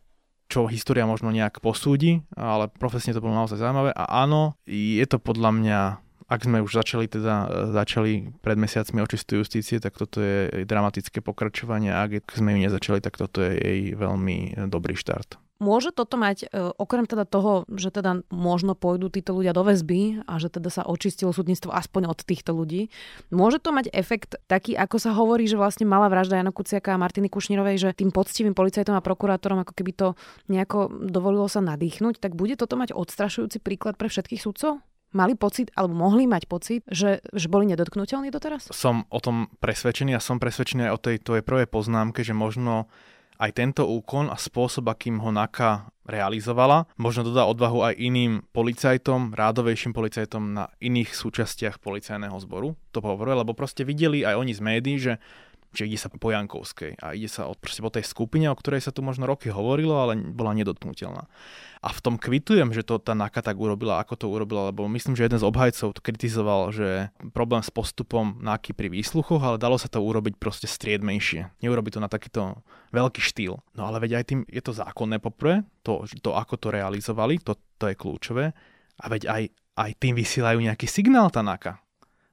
čo 0.46 0.70
história 0.70 1.02
možno 1.08 1.34
nejak 1.34 1.58
posúdi, 1.58 2.22
ale 2.38 2.70
profesne 2.70 3.10
to 3.10 3.24
bolo 3.24 3.34
naozaj 3.34 3.58
zaujímavé. 3.58 3.90
A 3.90 4.22
áno, 4.22 4.54
je 4.68 5.02
to 5.10 5.18
podľa 5.18 5.50
mňa 5.50 5.78
ak 6.26 6.40
sme 6.42 6.58
už 6.62 6.72
začali 6.74 7.06
teda 7.06 7.34
e, 7.46 7.48
začali 7.70 8.12
pred 8.42 8.58
mesiacmi 8.58 8.98
očistú 9.02 9.38
justície, 9.40 9.78
tak 9.78 9.94
toto 9.94 10.18
je 10.18 10.66
dramatické 10.66 11.22
pokračovanie 11.22 11.94
ak 11.94 12.34
sme 12.34 12.54
ju 12.54 12.58
nezačali, 12.66 12.98
tak 12.98 13.14
toto 13.14 13.42
je 13.42 13.54
jej 13.54 13.82
veľmi 13.94 14.68
dobrý 14.68 14.98
štart. 14.98 15.38
Môže 15.56 15.88
toto 15.88 16.20
mať, 16.20 16.52
e, 16.52 16.68
okrem 16.76 17.08
teda 17.08 17.24
toho, 17.24 17.64
že 17.72 17.88
teda 17.88 18.20
možno 18.28 18.76
pôjdu 18.76 19.08
títo 19.08 19.32
ľudia 19.32 19.56
do 19.56 19.64
väzby 19.64 20.28
a 20.28 20.36
že 20.36 20.52
teda 20.52 20.68
sa 20.68 20.84
očistilo 20.84 21.32
súdnictvo 21.32 21.72
aspoň 21.72 22.12
od 22.12 22.20
týchto 22.20 22.52
ľudí, 22.52 22.92
môže 23.32 23.56
to 23.56 23.72
mať 23.72 23.88
efekt 23.96 24.36
taký, 24.52 24.76
ako 24.76 25.00
sa 25.00 25.16
hovorí, 25.16 25.48
že 25.48 25.56
vlastne 25.56 25.88
mala 25.88 26.12
vražda 26.12 26.36
Jana 26.36 26.52
Kuciaka 26.52 26.92
a 26.92 27.00
Martiny 27.00 27.32
Kušnírovej, 27.32 27.76
že 27.80 27.96
tým 27.96 28.12
poctivým 28.12 28.52
policajtom 28.52 28.92
a 28.92 29.00
prokurátorom 29.00 29.64
ako 29.64 29.72
keby 29.72 29.92
to 29.96 30.08
nejako 30.52 30.92
dovolilo 30.92 31.48
sa 31.48 31.64
nadýchnuť, 31.64 32.20
tak 32.20 32.36
bude 32.36 32.60
toto 32.60 32.76
mať 32.76 32.92
odstrašujúci 32.92 33.56
príklad 33.64 33.96
pre 33.96 34.12
všetkých 34.12 34.44
sudcov? 34.44 34.84
Mali 35.16 35.32
pocit, 35.32 35.72
alebo 35.72 35.96
mohli 35.96 36.28
mať 36.28 36.44
pocit, 36.44 36.84
že, 36.86 37.24
že 37.32 37.48
boli 37.48 37.64
nedotknutelní 37.72 38.28
doteraz? 38.28 38.68
Som 38.76 39.08
o 39.08 39.18
tom 39.18 39.48
presvedčený 39.64 40.12
a 40.12 40.20
som 40.20 40.36
presvedčený 40.36 40.86
aj 40.86 40.92
o 40.92 41.02
tej 41.02 41.16
tvojej 41.24 41.44
prvej 41.44 41.66
poznámke, 41.72 42.20
že 42.20 42.36
možno 42.36 42.92
aj 43.36 43.52
tento 43.52 43.84
úkon 43.84 44.32
a 44.32 44.36
spôsob, 44.36 44.88
akým 44.88 45.20
ho 45.20 45.28
NAKA 45.28 45.92
realizovala, 46.08 46.88
možno 46.96 47.26
dodá 47.26 47.44
odvahu 47.44 47.92
aj 47.92 47.94
iným 47.98 48.46
policajtom, 48.54 49.34
rádovejším 49.34 49.92
policajtom 49.92 50.54
na 50.54 50.70
iných 50.80 51.12
súčastiach 51.12 51.82
policajného 51.82 52.36
zboru. 52.40 52.78
To 52.96 53.04
hovoruje, 53.04 53.42
lebo 53.42 53.52
proste 53.52 53.82
videli 53.84 54.22
aj 54.24 54.34
oni 54.38 54.52
z 54.54 54.60
médií, 54.62 54.96
že 54.96 55.12
že 55.76 55.84
ide 55.84 56.00
sa 56.00 56.08
po 56.08 56.32
Jankovskej 56.32 56.96
a 57.04 57.12
ide 57.12 57.28
sa 57.28 57.44
o, 57.44 57.52
proste 57.52 57.84
po 57.84 57.92
tej 57.92 58.08
skupine, 58.08 58.48
o 58.48 58.56
ktorej 58.56 58.80
sa 58.80 58.90
tu 58.90 59.04
možno 59.04 59.28
roky 59.28 59.52
hovorilo, 59.52 59.92
ale 60.00 60.16
bola 60.16 60.56
nedotknutelná. 60.56 61.28
A 61.84 61.88
v 61.92 62.00
tom 62.02 62.16
kvitujem, 62.16 62.72
že 62.72 62.82
to 62.82 62.96
tá 62.96 63.12
NAKA 63.12 63.52
tak 63.52 63.60
urobila, 63.60 64.00
ako 64.00 64.14
to 64.16 64.26
urobila, 64.26 64.72
lebo 64.72 64.88
myslím, 64.88 65.14
že 65.14 65.28
jeden 65.28 65.38
z 65.38 65.44
obhajcov 65.44 65.92
to 65.92 66.00
kritizoval, 66.00 66.72
že 66.72 67.12
problém 67.36 67.60
s 67.60 67.70
postupom 67.70 68.40
NAKY 68.40 68.72
pri 68.72 68.88
výsluchoch, 68.90 69.38
ale 69.44 69.60
dalo 69.60 69.76
sa 69.76 69.86
to 69.86 70.00
urobiť 70.00 70.40
proste 70.40 70.66
striedmejšie. 70.66 71.62
Neurobiť 71.62 71.92
to 71.94 72.00
na 72.02 72.10
takýto 72.10 72.42
veľký 72.90 73.20
štýl. 73.20 73.60
No 73.76 73.82
ale 73.86 74.02
veď 74.02 74.18
aj 74.18 74.24
tým 74.26 74.40
je 74.48 74.62
to 74.64 74.72
zákonné 74.74 75.20
poprvé, 75.20 75.62
to, 75.84 76.08
to 76.24 76.32
ako 76.34 76.56
to 76.58 76.72
realizovali, 76.72 77.38
to, 77.38 77.54
to 77.76 77.92
je 77.92 77.94
kľúčové. 77.94 78.50
A 78.96 79.06
veď 79.12 79.28
aj, 79.28 79.42
aj 79.76 79.90
tým 80.00 80.16
vysielajú 80.16 80.58
nejaký 80.58 80.88
signál 80.88 81.28
tá 81.28 81.44
NAKA 81.44 81.85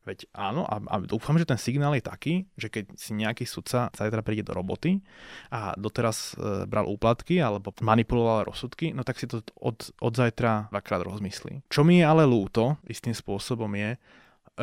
Veď 0.03 0.27
áno, 0.35 0.67
a, 0.67 0.83
a 0.83 0.99
dúfam, 0.99 1.39
že 1.39 1.47
ten 1.47 1.55
signál 1.55 1.95
je 1.95 2.03
taký, 2.03 2.33
že 2.59 2.67
keď 2.67 2.99
si 2.99 3.15
nejaký 3.15 3.47
sudca 3.47 3.87
zajtra 3.95 4.19
príde 4.19 4.43
do 4.43 4.51
roboty 4.51 4.99
a 5.47 5.71
doteraz 5.79 6.35
e, 6.35 6.67
bral 6.67 6.91
úplatky 6.91 7.39
alebo 7.39 7.71
manipuloval 7.79 8.43
rozsudky, 8.51 8.91
no 8.91 9.07
tak 9.07 9.15
si 9.15 9.31
to 9.31 9.39
od, 9.63 9.95
od 10.03 10.13
zajtra 10.13 10.67
dvakrát 10.75 11.07
rozmyslí. 11.07 11.71
Čo 11.71 11.87
mi 11.87 12.03
je 12.03 12.05
ale 12.05 12.27
lúto 12.27 12.75
istým 12.91 13.15
spôsobom 13.15 13.71
je, 13.79 13.95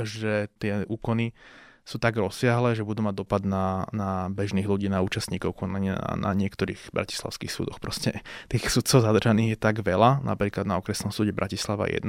že 0.04 0.52
tie 0.60 0.84
úkony 0.86 1.32
sú 1.84 1.96
tak 1.98 2.16
rozsiahle, 2.16 2.76
že 2.76 2.86
budú 2.86 3.02
mať 3.02 3.14
dopad 3.20 3.42
na, 3.42 3.88
na 3.90 4.30
bežných 4.30 4.66
ľudí, 4.68 4.86
na 4.86 5.02
účastníkov 5.02 5.56
konania 5.58 5.98
na, 5.98 6.30
na 6.30 6.30
niektorých 6.36 6.94
bratislavských 6.94 7.50
súdoch. 7.50 7.82
Proste 7.82 8.22
tých 8.52 8.70
súdcov 8.70 9.02
zadržaných 9.02 9.56
je 9.56 9.58
tak 9.58 9.82
veľa, 9.82 10.22
napríklad 10.22 10.68
na 10.68 10.78
okresnom 10.78 11.10
súde 11.10 11.34
Bratislava 11.34 11.90
1, 11.90 12.06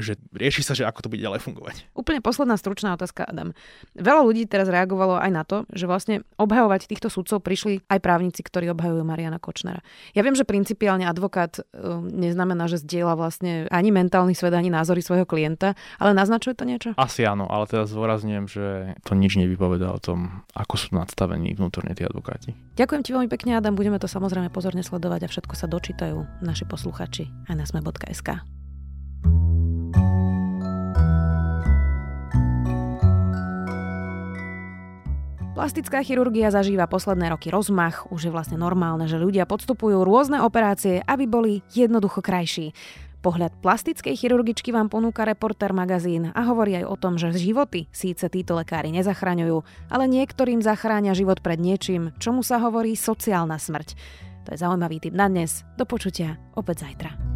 že 0.00 0.18
rieši 0.34 0.62
sa, 0.66 0.74
že 0.74 0.82
ako 0.82 1.06
to 1.06 1.10
bude 1.12 1.22
ďalej 1.22 1.40
fungovať. 1.44 1.76
Úplne 1.94 2.20
posledná 2.24 2.58
stručná 2.58 2.98
otázka, 2.98 3.22
Adam. 3.28 3.54
Veľa 3.94 4.22
ľudí 4.26 4.48
teraz 4.50 4.66
reagovalo 4.66 5.20
aj 5.20 5.30
na 5.30 5.42
to, 5.46 5.62
že 5.70 5.86
vlastne 5.86 6.26
obhajovať 6.40 6.90
týchto 6.90 7.08
súdcov 7.12 7.44
prišli 7.44 7.86
aj 7.86 8.02
právnici, 8.02 8.42
ktorí 8.42 8.72
obhajujú 8.74 9.06
Mariana 9.06 9.38
Kočnera. 9.38 9.84
Ja 10.18 10.26
viem, 10.26 10.34
že 10.34 10.42
principiálne 10.42 11.06
advokát 11.06 11.62
uh, 11.62 12.02
neznamená, 12.02 12.66
že 12.66 12.82
zdieľa 12.82 13.14
vlastne 13.14 13.52
ani 13.70 13.94
mentálny 13.94 14.34
svet, 14.34 14.54
ani 14.56 14.72
názory 14.72 15.04
svojho 15.04 15.28
klienta, 15.28 15.78
ale 16.02 16.10
naznačuje 16.16 16.58
to 16.58 16.66
niečo? 16.66 16.90
Asi 16.98 17.22
áno, 17.22 17.46
ale 17.46 17.70
teraz 17.70 17.94
zdôrazňujem, 17.94 18.46
že 18.50 18.93
to 19.02 19.18
nič 19.18 19.34
nevypovedá 19.34 19.90
o 19.90 19.98
tom, 19.98 20.46
ako 20.54 20.74
sú 20.78 20.88
nadstavení 20.94 21.58
vnútorne 21.58 21.90
tí 21.98 22.06
advokáti. 22.06 22.54
Ďakujem 22.78 23.02
ti 23.02 23.10
veľmi 23.10 23.28
pekne, 23.32 23.58
Adam. 23.58 23.74
Budeme 23.74 23.98
to 23.98 24.06
samozrejme 24.06 24.54
pozorne 24.54 24.86
sledovať 24.86 25.26
a 25.26 25.32
všetko 25.32 25.54
sa 25.58 25.66
dočítajú 25.66 26.44
naši 26.44 26.64
posluchači 26.68 27.26
aj 27.50 27.54
na 27.58 27.64
sme.sk. 27.66 28.30
Plastická 35.54 36.02
chirurgia 36.02 36.50
zažíva 36.50 36.90
posledné 36.90 37.30
roky 37.30 37.46
rozmach, 37.46 38.10
už 38.10 38.26
je 38.26 38.34
vlastne 38.34 38.58
normálne, 38.58 39.06
že 39.06 39.22
ľudia 39.22 39.46
podstupujú 39.46 40.02
rôzne 40.02 40.42
operácie, 40.42 40.98
aby 41.06 41.30
boli 41.30 41.62
jednoducho 41.70 42.26
krajší. 42.26 42.74
Pohľad 43.24 43.56
plastickej 43.64 44.20
chirurgičky 44.20 44.68
vám 44.68 44.92
ponúka 44.92 45.24
Reporter 45.24 45.72
magazín 45.72 46.28
a 46.36 46.44
hovorí 46.44 46.76
aj 46.76 46.84
o 46.84 46.96
tom, 47.00 47.16
že 47.16 47.32
životy 47.32 47.88
síce 47.88 48.28
títo 48.28 48.52
lekári 48.52 48.92
nezachraňujú, 48.92 49.64
ale 49.88 50.04
niektorým 50.12 50.60
zachráňa 50.60 51.16
život 51.16 51.40
pred 51.40 51.56
niečím, 51.56 52.12
čomu 52.20 52.44
sa 52.44 52.60
hovorí 52.60 52.92
sociálna 52.92 53.56
smrť. 53.56 53.96
To 54.44 54.48
je 54.52 54.60
zaujímavý 54.60 55.00
tip 55.00 55.16
na 55.16 55.32
dnes. 55.32 55.64
Do 55.80 55.88
počutia 55.88 56.36
opäť 56.52 56.84
zajtra. 56.84 57.33